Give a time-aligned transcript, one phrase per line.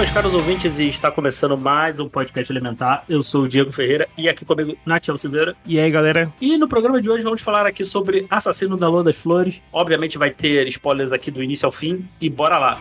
[0.00, 3.04] Meus caros ouvintes, e está começando mais um podcast Elementar.
[3.06, 5.54] Eu sou o Diego Ferreira e aqui comigo, Natiel Silveira.
[5.66, 6.32] E aí, galera?
[6.40, 9.60] E no programa de hoje vamos falar aqui sobre Assassino da Lua das Flores.
[9.70, 12.78] Obviamente vai ter spoilers aqui do início ao fim e bora lá.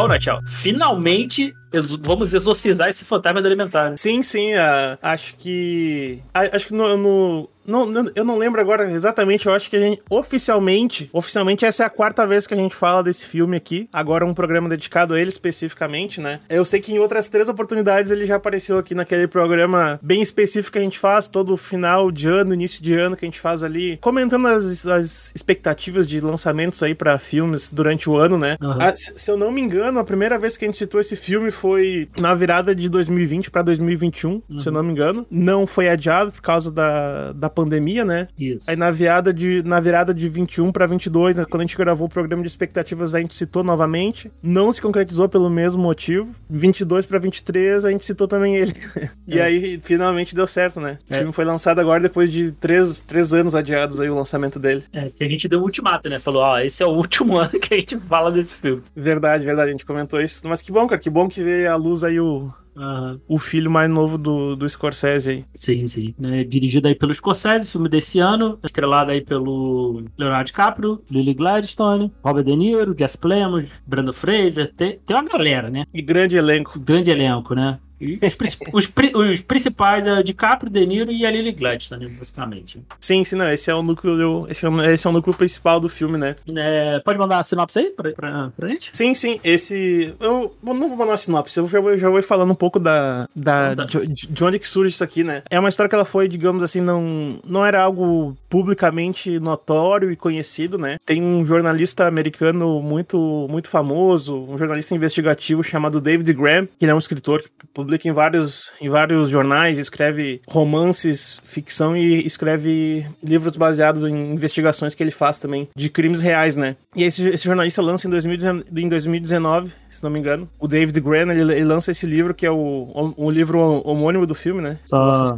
[0.00, 3.90] Bom, finalmente ex- vamos exorcizar esse fantasma do elementar.
[3.90, 3.96] né?
[3.98, 6.18] Sim, sim, ah, acho que.
[6.34, 6.96] a- acho que no.
[6.96, 11.84] no- não, eu não lembro agora exatamente, eu acho que a gente, oficialmente, oficialmente essa
[11.84, 15.14] é a quarta vez que a gente fala desse filme aqui, agora um programa dedicado
[15.14, 16.40] a ele especificamente, né?
[16.48, 20.72] Eu sei que em outras três oportunidades ele já apareceu aqui naquele programa bem específico
[20.72, 23.62] que a gente faz, todo final de ano, início de ano que a gente faz
[23.62, 28.56] ali, comentando as, as expectativas de lançamentos aí pra filmes durante o ano, né?
[28.60, 31.14] Ah, se se eu não me engano, a primeira vez que a gente citou esse
[31.14, 35.26] filme foi na virada de 2020 pra 2021, se eu não me engano.
[35.30, 38.28] Não foi adiado por causa da, da pandemia, né?
[38.38, 38.68] Isso.
[38.70, 42.06] Aí na virada de, na virada de 21 pra 22, né, quando a gente gravou
[42.06, 44.30] o programa de expectativas, a gente citou novamente.
[44.42, 46.30] Não se concretizou pelo mesmo motivo.
[46.48, 48.74] 22 pra 23, a gente citou também ele.
[49.28, 49.42] e É.
[49.42, 50.98] aí finalmente deu certo, né?
[51.10, 51.18] O É.
[51.18, 54.82] filme foi lançado agora depois de três, três anos adiados aí o lançamento dele.
[54.92, 56.18] É, que a gente deu um ultimato, né?
[56.18, 58.82] Falou, ó, esse é o último ano que a gente fala desse filme.
[58.96, 60.40] Verdade, verdade, a gente comentou isso.
[60.48, 63.20] Mas que bom, cara, que bom que à luz aí o, Aham.
[63.28, 65.44] o filho mais novo do, do Scorsese aí.
[65.54, 66.14] Sim, sim.
[66.18, 72.12] Né, dirigido aí pelo Scorsese, filme desse ano, estrelado aí pelo Leonardo DiCaprio, Lily Gladstone,
[72.22, 75.84] Robert De Niro, Jess Plemons, Brandon Fraser, tem, tem uma galera, né?
[75.92, 76.78] E grande elenco.
[76.80, 77.78] Grande elenco, né?
[78.22, 82.08] Os, princip- os pri- os principais é o DiCaprio, De Niro e a Lily Gladstone,
[82.08, 82.80] basicamente.
[83.00, 85.78] Sim, sim, não, esse é o núcleo, esse é o, esse é o núcleo principal
[85.80, 86.36] do filme, né?
[86.56, 88.90] É, pode mandar uma sinopse aí pra, pra, pra gente?
[88.92, 90.14] Sim, sim, esse.
[90.20, 93.28] Eu não vou mandar uma sinopse, eu já vou, já vou falando um pouco da.
[93.34, 93.84] da tá.
[93.84, 95.42] de, de onde que surge isso aqui, né?
[95.50, 100.16] É uma história que ela foi, digamos assim, não, não era algo publicamente notório e
[100.16, 100.98] conhecido, né?
[101.04, 106.92] Tem um jornalista americano muito, muito famoso, um jornalista investigativo chamado David Graham, que ele
[106.92, 107.50] é um escritor que
[107.90, 114.94] publica em vários, em vários jornais, escreve romances, ficção e escreve livros baseados em investigações
[114.94, 116.76] que ele faz também, de crimes reais, né?
[116.94, 120.98] E esse, esse jornalista lança em 2019, em 2019, se não me engano, o David
[121.00, 124.78] Graham, ele, ele lança esse livro que é o, o, livro homônimo do filme, né?
[124.84, 125.36] Só.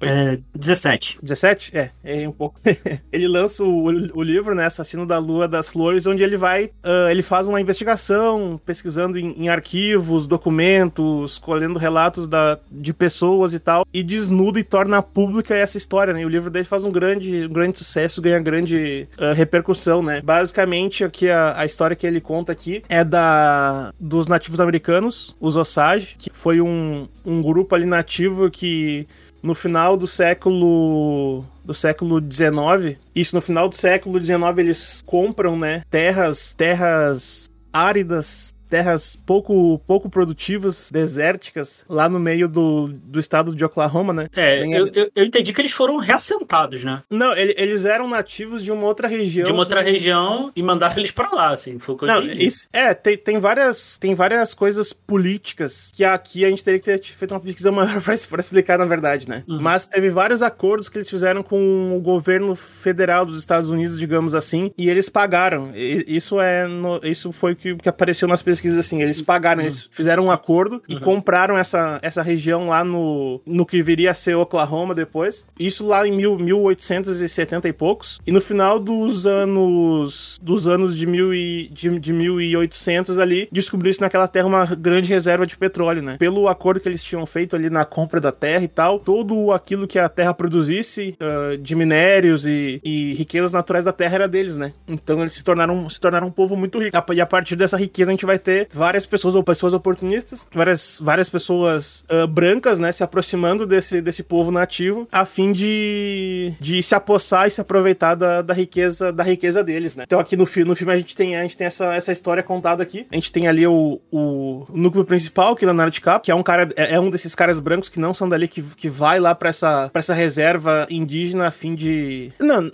[0.00, 0.08] Oi?
[0.08, 1.18] É, 17.
[1.22, 1.76] 17?
[1.76, 2.60] É, é um pouco.
[3.12, 7.08] ele lança o, o livro, né, Assassino da Lua das Flores, onde ele vai, ah,
[7.10, 13.58] ele faz uma investigação, pesquisando em, em arquivos, documentos, colhendo relatos da, de pessoas e
[13.58, 16.22] tal, e desnuda e torna pública essa história, né?
[16.22, 20.20] E o livro dele faz um grande, um grande sucesso, ganha grande ah, repercussão, né?
[20.20, 25.56] Basicamente, aqui a, a história que ele conta aqui é da dos nativos americanos, os
[25.56, 29.06] Osage, que foi um, um grupo ali nativo que
[29.42, 35.56] no final do século do século XIX, isso no final do século XIX eles compram,
[35.56, 43.54] né, terras, terras áridas, terras pouco pouco produtivas, desérticas, lá no meio do, do estado
[43.54, 44.28] de Oklahoma, né?
[44.34, 47.02] É, Bem eu, eu, eu entendi que eles foram reassentados, né?
[47.10, 49.46] Não, ele- eles eram nativos de uma outra região.
[49.46, 51.78] De uma outra que- região e mandaram eles pra lá, assim.
[51.78, 52.44] Foi o que eu Não, entendi.
[52.46, 56.86] isso, é, tem, tem, várias, tem várias coisas políticas que aqui a gente teria que
[56.86, 59.44] ter feito uma pesquisa maior pra, pra explicar, na verdade, né?
[59.48, 59.60] Uhum.
[59.60, 64.34] Mas teve vários acordos que eles fizeram com o governo federal dos Estados Unidos, digamos
[64.34, 65.72] assim, e eles pagaram.
[65.74, 69.02] E- Isso é no- isso foi o que, que apareceu nas pesquisas, assim.
[69.02, 71.00] Eles pagaram, eles fizeram um acordo e Uhum.
[71.00, 75.46] compraram essa, essa região lá no, no que viria a ser Oklahoma depois.
[75.58, 78.20] Isso lá em mil, 1870 e poucos.
[78.26, 84.00] E no final dos anos dos anos de, mil e, de, de 1800 ali, descobriu-se
[84.00, 86.16] naquela terra uma grande reserva de petróleo, né?
[86.18, 89.86] Pelo acordo que eles tinham feito ali na compra da terra e tal, todo aquilo
[89.86, 94.56] que a terra produzisse ah, de minérios e, e riquezas naturais da terra era deles,
[94.56, 94.72] né?
[94.86, 96.96] Então eles se tornaram, se tornaram um povo muito rico.
[97.14, 101.00] E a partir dessa riqueza a gente vai ter várias pessoas ou pessoas oportunistas, várias,
[101.02, 106.82] várias pessoas uh, brancas, né, se aproximando desse, desse povo nativo a fim de, de
[106.82, 110.04] se apossar e se aproveitar da, da riqueza da riqueza deles, né?
[110.06, 112.42] Então aqui no, fi no filme a gente tem, a gente tem essa, essa história
[112.42, 113.06] contada aqui.
[113.10, 116.34] A gente tem ali o, o núcleo principal, que é o Leonardo DiCaprio, que é
[116.34, 119.20] um cara é, é, um desses caras brancos que não são dali que, que vai
[119.20, 122.70] lá para essa para essa reserva indígena a fim de Não,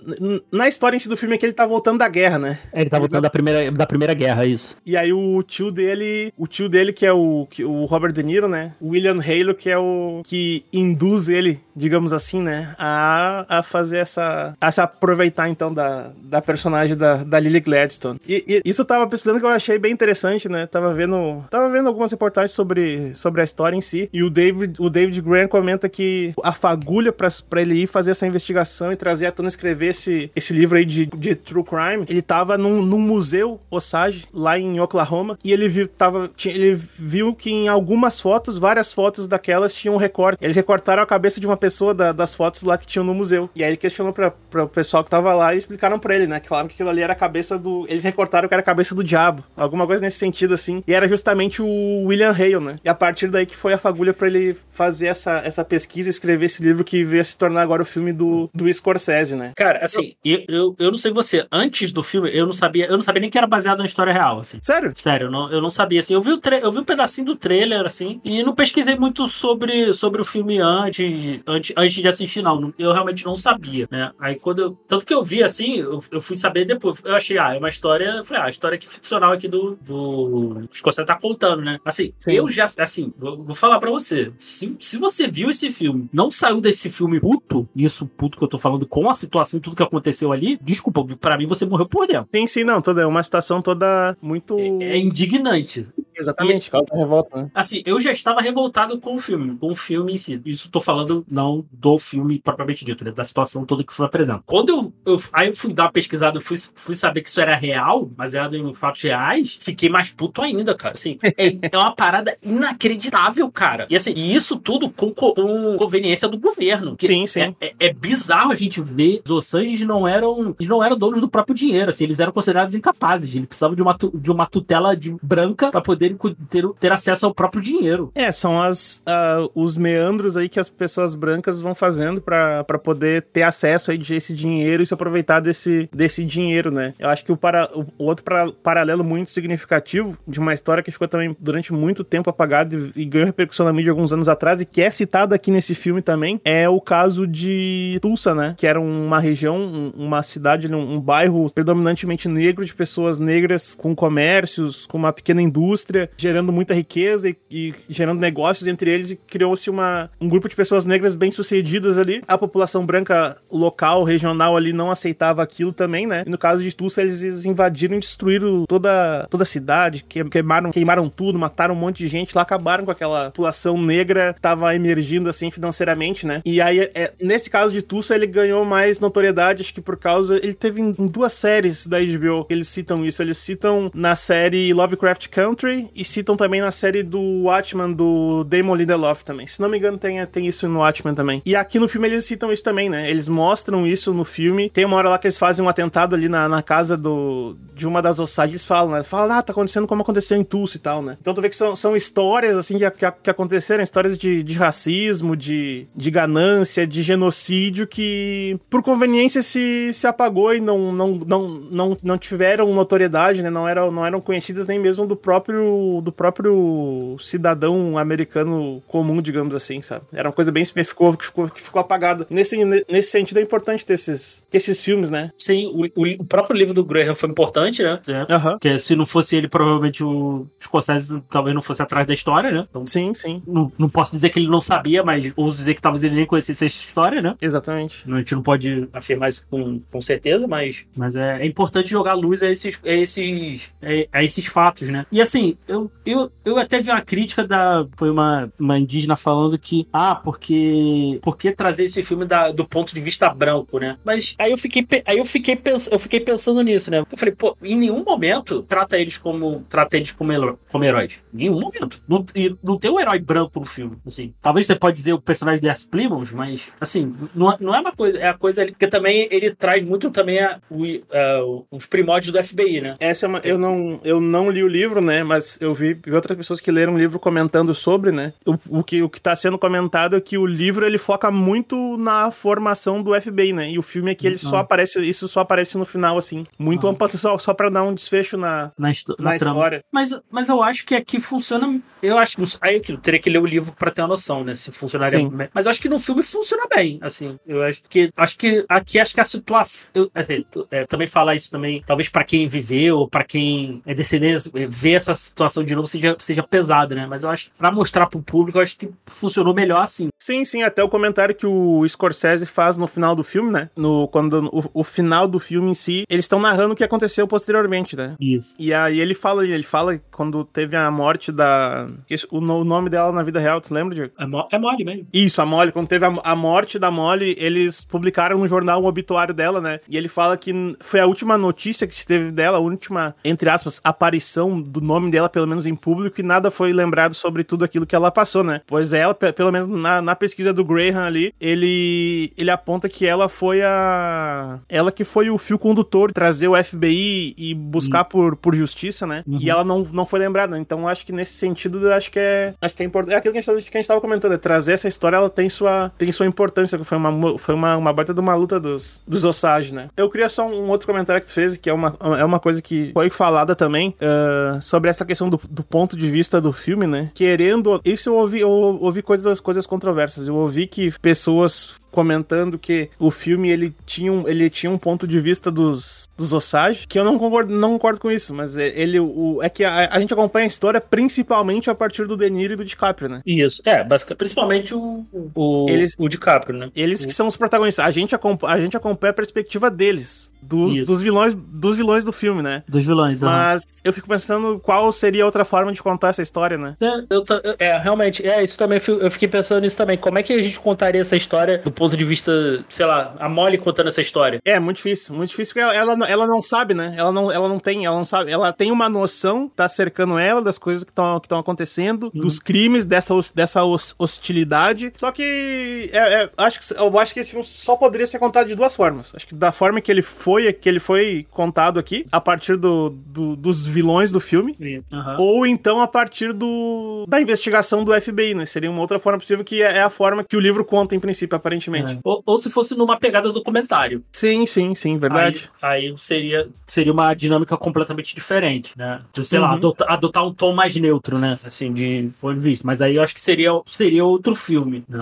[0.51, 2.59] na história em si do filme é que ele tá voltando da guerra, né?
[2.71, 4.77] É, ele tá voltando da primeira da primeira guerra, isso.
[4.85, 8.23] E aí o tio dele, o tio dele que é o que, o Robert De
[8.23, 8.73] Niro, né?
[8.81, 14.53] William Halo que é o que induz ele, digamos assim, né, a, a fazer essa
[14.59, 18.19] a se aproveitar então da, da personagem da, da Lily Gladstone.
[18.27, 20.65] E, e isso eu tava pesquisando que eu achei bem interessante, né?
[20.65, 24.09] Tava vendo, tava vendo algumas reportagens sobre, sobre a história em si.
[24.11, 28.27] E o David, o David Graham comenta que a fagulha para ele ir fazer essa
[28.27, 32.21] investigação e trazer a tona escrever esse, esse livro aí de, de True Crime, ele
[32.21, 37.49] tava num, num museu Osage, lá em Oklahoma, e ele viu, tava, ele viu que
[37.49, 40.37] em algumas fotos, várias fotos daquelas tinham um recorte.
[40.41, 43.49] Eles recortaram a cabeça de uma pessoa da, das fotos lá que tinham no museu.
[43.55, 46.39] E aí ele questionou para o pessoal que tava lá e explicaram para ele, né?
[46.39, 47.85] Que falaram que aquilo ali era a cabeça do.
[47.89, 49.43] Eles recortaram que era a cabeça do diabo.
[49.55, 50.83] Alguma coisa nesse sentido, assim.
[50.87, 52.75] E era justamente o William Hale, né?
[52.83, 56.11] E a partir daí que foi a fagulha para ele fazer essa, essa pesquisa e
[56.11, 59.53] escrever esse livro que veio a se tornar agora o filme do, do Scorsese, né?
[59.55, 62.93] Cara, assim, eu, eu, eu não sei você, antes do filme, eu não sabia, eu
[62.93, 64.59] não sabia nem que era baseado na história real, assim.
[64.61, 64.93] Sério?
[64.95, 66.13] Sério, eu não, eu não sabia, assim.
[66.13, 69.93] Eu vi, o eu vi um pedacinho do trailer, assim, e não pesquisei muito sobre,
[69.93, 72.73] sobre o filme antes, antes, antes de assistir, não.
[72.77, 74.11] Eu realmente não sabia, né?
[74.19, 74.77] Aí quando eu.
[74.87, 76.99] Tanto que eu vi, assim, eu, eu fui saber depois.
[77.03, 78.05] Eu achei, ah, é uma história.
[78.05, 79.77] Eu falei, ah, a história que ficcional aqui do.
[79.81, 81.79] do Scorsese tá contando, né?
[81.83, 82.33] Assim, Sim.
[82.33, 82.69] eu já.
[82.77, 84.31] Assim, vou, vou falar pra você.
[84.37, 88.47] Se, se você viu esse filme, não saiu desse filme puto, isso puto que eu
[88.47, 91.87] tô falando com a situação e tudo que aconteceu ali, desculpa, pra mim você morreu
[91.87, 92.27] por dentro.
[92.33, 92.81] Sim, sim, não.
[92.81, 94.57] Toda, é uma situação toda muito.
[94.59, 95.87] É, é indignante.
[96.17, 97.51] Exatamente, e, causa da revolta, né?
[97.53, 100.41] Assim, eu já estava revoltado com o filme, com o filme em si.
[100.45, 103.11] Isso tô falando não do filme propriamente dito, né?
[103.11, 104.43] Da situação toda que foi apresentada.
[104.45, 107.55] Quando eu, eu, aí eu fui dar uma pesquisada, fui, fui saber que isso era
[107.55, 110.93] real, baseado em fatos reais, fiquei mais puto ainda, cara.
[110.93, 113.87] Assim, é, é uma parada inacreditável, cara.
[113.89, 116.95] E assim, e isso tudo com, com conveniência do governo.
[116.99, 117.41] Sim, sim.
[117.41, 120.97] É, é, é, bizarro a gente ver os Los Angeles não eram, eles não eram
[120.97, 123.33] donos do próprio dinheiro, assim, eles eram considerados incapazes.
[123.35, 126.04] Eles precisavam de uma, de uma tutela de branca para poder
[126.49, 128.11] ter, ter acesso ao próprio dinheiro.
[128.13, 133.23] É, são as, uh, os meandros aí que as pessoas brancas vão fazendo para poder
[133.23, 136.93] ter acesso aí de esse dinheiro e se aproveitar desse, desse dinheiro, né?
[136.99, 138.25] Eu acho que o, para, o, outro
[138.61, 143.05] paralelo muito significativo de uma história que ficou também durante muito tempo apagada e, e
[143.05, 146.39] ganhou repercussão na mídia alguns anos atrás e que é citada aqui nesse filme também
[146.43, 148.55] é o caso de Tulsa, né?
[148.57, 153.95] Que era uma região, uma cidade, um, um bairro predominantemente negro de pessoas negras com
[153.95, 159.15] comércios, com uma pequena indústria, gerando muita riqueza e, e gerando negócios entre eles e
[159.15, 162.21] criou-se um grupo de pessoas negras bem-sucedidas ali.
[162.27, 166.23] A população branca local, regional ali não aceitava aquilo também, né?
[166.25, 171.09] E no caso de Tulsa, eles invadiram e destruíram toda, toda a cidade, queimaram, queimaram
[171.09, 175.29] tudo, mataram um monte de gente lá, acabaram com aquela população negra que tava emergindo
[175.29, 176.41] assim financeiramente, né?
[176.45, 180.37] E aí, é, nesse caso de Tulsa, ele ganhou mais notoriedade, acho que por causa.
[180.37, 183.21] Ele teve em, em duas séries da HBO eles citam isso.
[183.21, 188.75] Eles citam na série Lovecraft Country e citam também na série do Watchmen do Damon
[188.75, 189.47] Lindelof também.
[189.47, 191.41] Se não me engano, tem, tem isso no Watchmen também.
[191.45, 193.09] E aqui no filme eles citam isso também, né?
[193.09, 194.69] Eles mostram isso no filme.
[194.69, 197.87] Tem uma hora lá que eles fazem um atentado ali na, na casa do, de
[197.87, 198.53] uma das Osage.
[198.53, 199.03] Eles falam, né?
[199.03, 201.17] Falam, ah, tá acontecendo como aconteceu em Tulsa e tal, né?
[201.19, 204.57] Então tu vê que são, são histórias, assim, que, que, que aconteceram, histórias de, de
[204.57, 211.07] racismo, de, de ganância, de genocídio que por conveniência se, se apagou e não, não,
[211.15, 213.49] não, não, não tiveram notoriedade, né?
[213.49, 215.63] Não eram, não eram conhecidas nem mesmo do próprio,
[216.01, 220.05] do próprio cidadão americano comum, digamos assim, sabe?
[220.11, 222.25] Era uma coisa bem que ficou, que ficou, que ficou apagada.
[222.29, 225.31] Nesse, nesse sentido é importante ter esses, ter esses filmes, né?
[225.37, 227.99] Sim, o, o, o próprio livro do Graham foi importante, né?
[228.07, 228.33] É.
[228.33, 228.51] Uhum.
[228.51, 232.65] Porque se não fosse ele, provavelmente o Scorsese talvez não fosse atrás da história, né?
[232.69, 233.41] Então, sim, sim.
[233.47, 236.25] Não, não posso dizer que ele não sabia, mas ouso dizer que talvez ele nem
[236.25, 237.35] conhecesse essa história, né?
[237.41, 238.03] Exatamente.
[238.11, 242.13] A gente não pode afirmar isso com, com certeza, mas, mas é, é importante jogar
[242.13, 245.05] luz a esses, a esses, a, a esses fatos, né?
[245.11, 247.85] E assim, eu, eu, eu até vi uma crítica da.
[247.97, 251.19] Foi uma, uma indígena falando que, ah, porque.
[251.21, 253.97] Por que trazer esse filme da, do ponto de vista branco, né?
[254.03, 256.99] Mas aí eu fiquei, aí eu fiquei, pens, eu fiquei pensando nisso, né?
[256.99, 259.65] Eu falei, pô, em nenhum momento trata eles como.
[259.69, 261.19] Trata eles como, como heróis.
[261.33, 262.01] Em nenhum momento.
[262.07, 263.97] Não, e não tem um herói branco no filme.
[264.05, 264.33] Assim.
[264.41, 265.87] Talvez você pode dizer o personagem de S.
[265.87, 268.17] Plymouth, mas assim, não, não é uma coisa.
[268.17, 268.65] É a coisa.
[268.65, 272.95] Porque também ele traz muito também a, o, a, os primórdios do FBI, né?
[272.99, 273.39] Essa é uma.
[273.39, 275.23] Eu não, eu não li o livro, né?
[275.23, 278.33] Mas pessoas, eu vi, vi outras pessoas que leram o livro comentando sobre, né?
[278.45, 281.97] O, o que o que tá sendo comentado é que o livro ele foca muito
[281.97, 283.69] na formação do FBI, né?
[283.71, 284.59] E o filme aqui ele só Ah.
[284.61, 286.91] aparece, isso só aparece no final assim, muito Ah.
[286.91, 289.83] amplo só só para dar um desfecho na Na, na, na história.
[289.91, 291.79] Mas, mas eu acho que aqui funciona.
[292.01, 292.43] Eu acho que.
[292.61, 294.55] Aí aquilo, teria que ler o livro pra ter uma noção, né?
[294.55, 295.29] Se funcionaria Sim.
[295.29, 295.49] bem.
[295.53, 296.99] Mas eu acho que no filme funciona bem.
[297.01, 298.09] Assim, eu acho que.
[298.15, 299.91] Acho que aqui acho que a situação.
[299.93, 304.49] Eu, assim, é, também falar isso também, talvez pra quem viveu, pra quem é descendente,
[304.55, 307.05] é, ver essa situação de novo seja, seja pesado, né?
[307.07, 310.09] Mas eu acho que pra mostrar pro público, eu acho que funcionou melhor assim.
[310.17, 313.69] Sim, sim, até o comentário que o Scorsese faz no final do filme, né?
[313.75, 317.27] No, quando, o, o final do filme em si, eles estão narrando o que aconteceu
[317.27, 318.15] posteriormente, né?
[318.19, 318.55] Isso.
[318.59, 321.87] E aí ele fala, ele fala quando teve a morte da.
[322.31, 324.13] O, o nome dela na vida real, tu lembra, Diego?
[324.17, 325.07] É, mo- é mole mesmo.
[325.13, 328.85] Isso, a Molly, quando teve a, a morte da Molly, eles publicaram no jornal um
[328.85, 329.79] obituário dela, né?
[329.87, 333.49] E ele fala que foi a última notícia que se teve dela, a última, entre
[333.49, 337.63] aspas, aparição do nome dela, pelo menos em público, e nada foi lembrado sobre tudo
[337.65, 338.61] aquilo que ela passou, né?
[338.67, 343.05] Pois ela, pe- pelo menos na, na pesquisa do Graham ali, ele, ele aponta que
[343.05, 344.59] ela foi a.
[344.69, 349.05] Ela que foi o fio condutor de trazer o FBI e buscar por, por justiça,
[349.07, 349.23] né?
[349.27, 349.37] Uhum.
[349.39, 350.57] E ela não, não foi lembrada.
[350.57, 352.53] Então acho que nesse sentido, acho que é.
[352.61, 353.13] Acho que é importante.
[353.13, 355.17] É aquilo que a gente, tava- que a gente tava comentando, é trazer essa história,
[355.17, 356.77] ela tem sua, tem sua importância.
[356.83, 359.89] Foi uma, foi uma, uma baita de uma luta dos, dos Osage, né?
[359.95, 362.61] Eu queria só um outro comentário que tu fez, que é uma, é uma coisa
[362.61, 366.85] que foi falada também, ah, sobre essa questão do, do ponto de vista do filme,
[366.87, 367.11] né?
[367.13, 367.81] Querendo.
[367.83, 370.27] Isso eu ouvi, eu ouvi coisas, coisas controversas.
[370.27, 375.07] Eu ouvi que pessoas comentando que o filme ele tinha um, ele tinha um ponto
[375.07, 378.71] de vista dos, dos Osage, que eu não concordo, não concordo com isso, mas é-
[378.75, 382.29] ele o, é que a, a gente acompanha a história principalmente a partir do De
[382.29, 383.21] Niro e do DiCaprio, né?
[383.25, 383.61] Isso.
[383.65, 386.69] É, basicamente, principalmente o, o, Eles- o DiCaprio, né?
[386.75, 387.85] Eles que são os protagonistas.
[387.85, 392.41] A gente, a gente acompanha a perspectiva deles, dos, dos vilões dos vilões do filme,
[392.41, 392.63] né?
[392.67, 393.21] Dos vilões.
[393.21, 396.73] Mas eu fico pensando qual seria outra forma de contar essa história, né?
[396.81, 397.23] É, eu
[397.59, 399.97] é, realmente, é, isso também, eu fiquei pensando nisso também.
[399.97, 402.31] Como é que a gente contaria essa história do ponto de vista,
[402.69, 404.39] sei lá, a Molly contando essa história?
[404.45, 406.93] É, muito difícil, muito difícil porque ela, ela, não- ela não sabe, né?
[406.97, 410.41] Ela não, ela não tem, ela não sabe, ela tem uma noção, tá cercando ela
[410.41, 412.21] das coisas que estão que acontecendo, Uhum.
[412.21, 414.91] dos crimes, dessa, dessa hos- hostilidade.
[414.95, 418.47] Só que é, é, acho que eu acho que esse filme só poderia ser contado
[418.47, 419.13] de duas formas.
[419.15, 422.89] Acho que da forma que ele foi, que ele foi contado aqui, a partir do,
[422.89, 424.55] do- dos vilões do filme.
[424.91, 425.17] Aham.
[425.19, 428.45] Ou então a partir do da investigação do FBI, né?
[428.45, 430.99] Seria uma outra forma possível que é é a forma que o livro conta em
[431.01, 431.74] princípio, aparentemente.
[431.83, 431.99] É.
[432.03, 434.03] Ou, ou se fosse numa pegada documentário.
[434.11, 435.49] Sim, sim, sim, verdade.
[435.61, 439.01] Aí, aí seria, seria uma dinâmica completamente diferente, né?
[439.13, 439.55] De, sei lá, Uhum.
[439.55, 441.37] adotar, adotar um tom mais neutro, né?
[441.43, 442.65] Assim, de ponto de vista.
[442.65, 444.83] Mas aí eu acho que seria, seria outro filme.
[444.87, 444.99] né?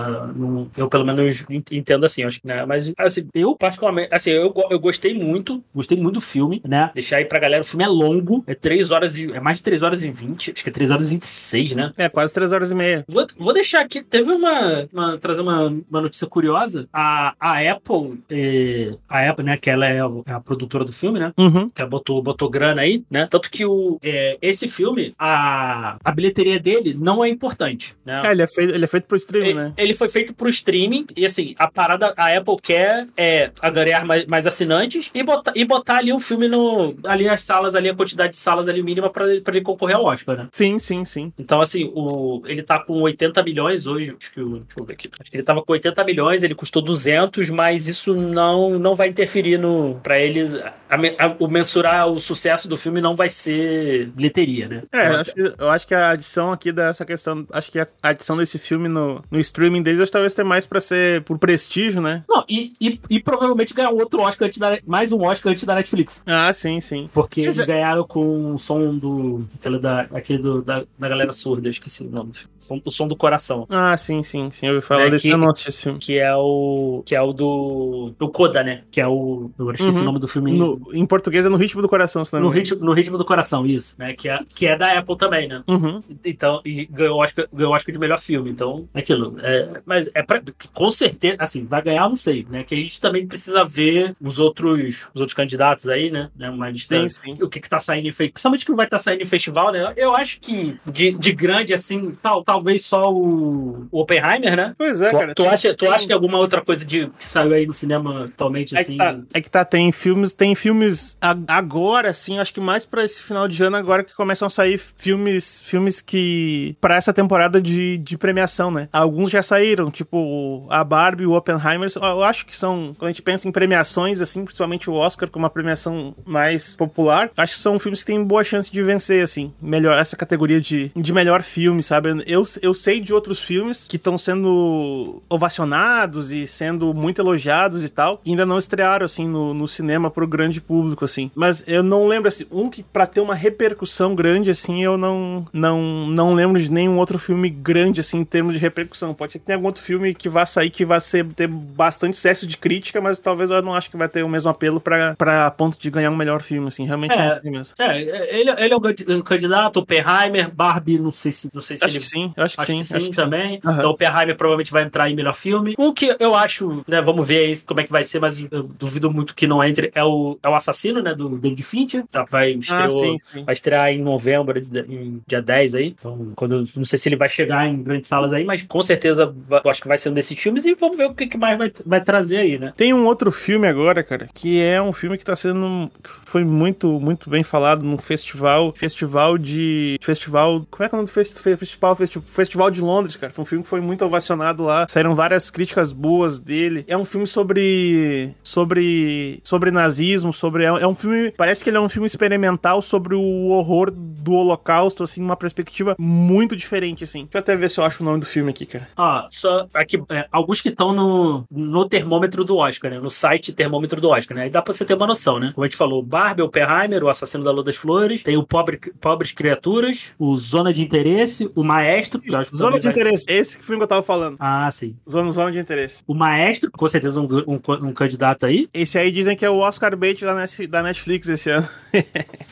[0.76, 2.24] Eu, pelo menos, ent- entendo assim.
[2.24, 2.64] Acho que, né?
[2.64, 5.62] Mas, assim, eu, particularmente, assim, eu, eu gostei muito.
[5.74, 6.90] Gostei muito do filme, né?
[6.94, 8.44] Deixar aí pra galera, o filme é longo.
[8.46, 9.32] É 3 horas e.
[9.32, 10.52] É mais de 3 horas e 20.
[10.52, 11.92] Acho que é 3 horas e 26, né?
[11.96, 13.04] É, quase três horas e meia.
[13.08, 16.53] Vou, vou deixar aqui, teve uma, uma- trazer uma, uma notícia curiosa.
[16.92, 20.92] A, a Apple, eh, a Apple, né, que ela é, o- é a produtora do
[20.92, 21.32] filme, né?
[21.38, 21.68] Uhum.
[21.70, 23.26] Que ela botou, botou grana aí, né?
[23.30, 28.22] Tanto que o, eh, esse filme, a, a bilheteria dele não é importante, né?
[28.24, 29.72] É, ele é feito, ele é feito pro streaming, Ele, né?
[29.76, 34.26] ele foi feito pro streaming e assim, a parada, a Apple quer é ganhar mais,
[34.26, 36.94] mais assinantes e botar, e botar ali o filme no.
[37.04, 40.04] Ali as salas, ali, a quantidade de salas ali mínima pra, pra ele concorrer ao
[40.04, 40.48] Oscar, né?
[40.52, 41.32] Sim, sim, sim.
[41.38, 44.14] Então, assim, o, ele tá com 80 milhões hoje.
[44.20, 45.10] Acho que, o- deixa eu ver aqui.
[45.20, 49.08] Acho que ele tava com 80 milhões, ele custou 200, mas isso não, não vai
[49.08, 49.94] interferir no.
[50.02, 50.54] Pra eles.
[50.54, 50.72] a
[51.18, 54.82] a- o mensurar o sucesso do filme não vai ser bilheteria, né?
[54.92, 57.44] É, eu acho, que, eu acho que a adição aqui dessa questão.
[57.52, 60.64] Acho que a adição desse filme no, no streaming deles acho que talvez tenha mais
[60.66, 62.22] pra ser por prestígio, né?
[62.28, 64.78] Não, e, e, e provavelmente ganhar outro Oscar antes da.
[64.86, 66.22] Mais um Oscar antes da Netflix.
[66.26, 67.08] Ah, sim, sim.
[67.12, 69.44] Porque Quer eles dizer- ganharam com o som do.
[69.58, 72.30] Aquele, da, aquele do, da, da galera surda, eu esqueci o nome.
[72.56, 73.66] Som- o som do coração.
[73.68, 74.66] Ah, sim, sim, sim.
[74.68, 75.98] Eu ouvi falar É desse, que- eu não assisti esse filme.
[75.98, 77.02] Que é o.
[77.06, 78.14] Que é o do.
[78.18, 78.82] O Coda, né?
[78.90, 79.50] Que é o.
[79.58, 80.02] Eu esqueci Uhum.
[80.02, 80.52] o nome do filme.
[80.52, 83.24] No- em português é no ritmo do coração, se não No ritmo, no ritmo do
[83.24, 84.12] coração, isso, né?
[84.14, 85.62] Que é, que é da Apple também, né?
[85.68, 86.00] Uhum.
[86.24, 88.50] Então, e ganhou o Oscar, ganhou Oscar de melhor filme.
[88.50, 89.36] Então, é aquilo.
[89.42, 92.64] É, mas é pra, com certeza, assim, vai ganhar, não sei, né?
[92.64, 96.30] Que a gente também precisa ver os outros, os outros candidatos aí, né?
[96.36, 96.50] né?
[96.50, 96.96] Uma lista.
[97.08, 97.42] Sim, sim.
[97.42, 98.32] O que, que tá saindo em festival.
[98.32, 99.92] Principalmente o que vai estar saindo em festival, né?
[99.96, 104.74] Eu acho que de, de grande, assim, tal, talvez só o, o Oppenheimer, né?
[104.78, 105.34] Pois é, Tu, cara.
[105.34, 108.74] tu acha, tu acha que alguma outra coisa de, que saiu aí no cinema atualmente,
[108.76, 108.92] É assim.
[108.92, 111.16] que, tá, é que tá, tem filmes, tem filmes
[111.46, 114.78] agora, assim, acho que mais pra esse final de ano, agora que começam a sair
[114.78, 116.76] filmes filmes que.
[116.80, 118.88] pra essa temporada de, de premiação, né?
[118.92, 121.90] Alguns já saíram, tipo a Barbie o Oppenheimer.
[121.94, 122.94] Eu acho que são.
[122.98, 127.30] Quando a gente pensa em premiações, assim, principalmente o Oscar, como uma premiação mais popular,
[127.36, 129.52] acho que são filmes que têm boa chance de vencer, assim.
[129.60, 132.10] Melhor, essa categoria de, de melhor filme, sabe?
[132.26, 137.88] Eu, eu sei de outros filmes que estão sendo ovacionados e sendo muito elogiados e
[137.88, 141.30] tal, que ainda não estrearam, assim, no, no cinema pro grande público, assim.
[141.34, 145.44] Mas eu não lembro, assim, um que pra ter uma repercussão grande, assim, eu não,
[145.52, 149.14] não, não lembro de nenhum outro filme grande, assim, em termos de repercussão.
[149.14, 152.16] Pode ser que tenha algum outro filme que vá sair que vai ser, ter bastante
[152.16, 155.14] sucesso de crítica, mas talvez eu não acho que vai ter o mesmo apelo pra,
[155.16, 156.84] pra ponto de ganhar um melhor filme, assim.
[156.86, 157.24] Realmente É.
[157.24, 157.74] não sei mesmo.
[157.78, 158.00] É,
[158.40, 161.84] ele, ele é um candi- um candidato, Oppenheimer, Barbie, não sei se, não sei se
[161.84, 162.78] Acho ele que sim, acho que Acho sim.
[162.78, 163.60] que sim acho que também.
[163.64, 163.78] Aham.
[163.78, 165.74] Então, Oppenheimer provavelmente vai entrar em melhor filme.
[165.78, 168.62] Um que eu acho, né, vamos ver aí como é que vai ser, mas eu
[168.62, 172.04] duvido muito que não entre, é o, é o Assassino, né, do David Fincher.
[172.10, 173.44] Tá, vai, Ah, estreou, sim, sim.
[173.44, 175.86] vai estrear em novembro, em dia 10 aí.
[175.88, 179.34] Então, quando, não sei se ele vai chegar em grandes salas aí, mas com certeza
[179.64, 181.56] eu acho que vai ser um desses filmes e vamos ver o que, que mais
[181.58, 182.72] vai, vai trazer aí, né?
[182.76, 185.90] Tem um outro filme agora, cara, que é um filme que tá sendo.
[186.02, 188.72] que foi muito, muito bem falado num festival.
[188.76, 189.98] Festival de.
[190.02, 190.66] Festival.
[190.70, 191.96] Como é que é o nome do festi- festival?
[191.96, 193.32] Festi- Festival de Londres, cara.
[193.32, 194.86] Foi um filme que foi muito ovacionado lá.
[194.88, 196.84] Saíram várias críticas boas dele.
[196.88, 198.34] É um filme sobre.
[198.42, 199.40] sobre.
[199.42, 200.64] sobre nazismo, sobre.
[200.64, 201.30] É é um filme.
[201.36, 205.94] Parece que ele é um filme experimental sobre o horror do Holocausto, assim, numa perspectiva
[205.98, 207.22] muito diferente, assim.
[207.24, 208.88] Deixa eu até ver se eu acho o nome do filme aqui, cara.
[208.96, 212.98] Ó, só aqui, é, alguns que estão no, no termômetro do Oscar, né?
[212.98, 214.44] No site termômetro do Oscar, né?
[214.44, 215.52] Aí dá pra você ter uma noção, né?
[215.54, 218.80] Como a gente falou, Barbie, Oppenheimer, o Assassino da Lua das Flores, tem o Pobre,
[219.00, 222.20] Pobres Criaturas, o Zona de Interesse, o Maestro.
[222.54, 223.24] Zona de vai- interesse.
[223.28, 224.36] Esse filme que eu tava falando.
[224.40, 224.96] Ah, sim.
[225.10, 225.83] Zona, zona de interesse.
[226.06, 228.68] O Maestro, com certeza um, um, um candidato aí.
[228.72, 231.68] Esse aí dizem que é o Oscar bait da Net- da Netflix esse ano.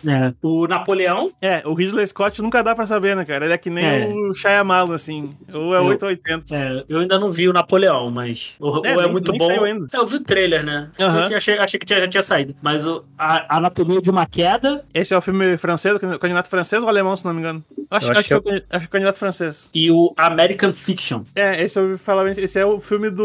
[0.04, 0.32] É.
[0.42, 3.44] O Napoleão, É, o Ridley Scott nunca dá pra saber, né, cara?
[3.44, 4.08] Ele é que nem É.
[4.08, 5.36] o Shyamalan, assim.
[5.54, 6.54] Ou é Eu- 8 ou 80.
[6.54, 9.38] é, eu ainda não vi o Napoleão, mas o, o É, é, nem- muito nem
[9.38, 9.46] bom.
[9.46, 9.86] saiu ainda.
[9.92, 10.88] É, eu vi o trailer, né?
[11.00, 11.28] Aham.
[11.30, 12.54] Eu achei, achei que tinha- já tinha saído.
[12.60, 16.48] Mas o, a, a Anatomia de uma Queda Esse é o filme francês, o candidato
[16.48, 17.64] francês ou alemão, se não me engano?
[17.90, 19.70] Acho, Eu acho, acho que é o can- acho que é o candidato francês.
[19.72, 21.22] e o American Fiction.
[21.36, 22.32] É, esse eu ouvi falar bem.
[22.36, 23.21] Esse é o filme do.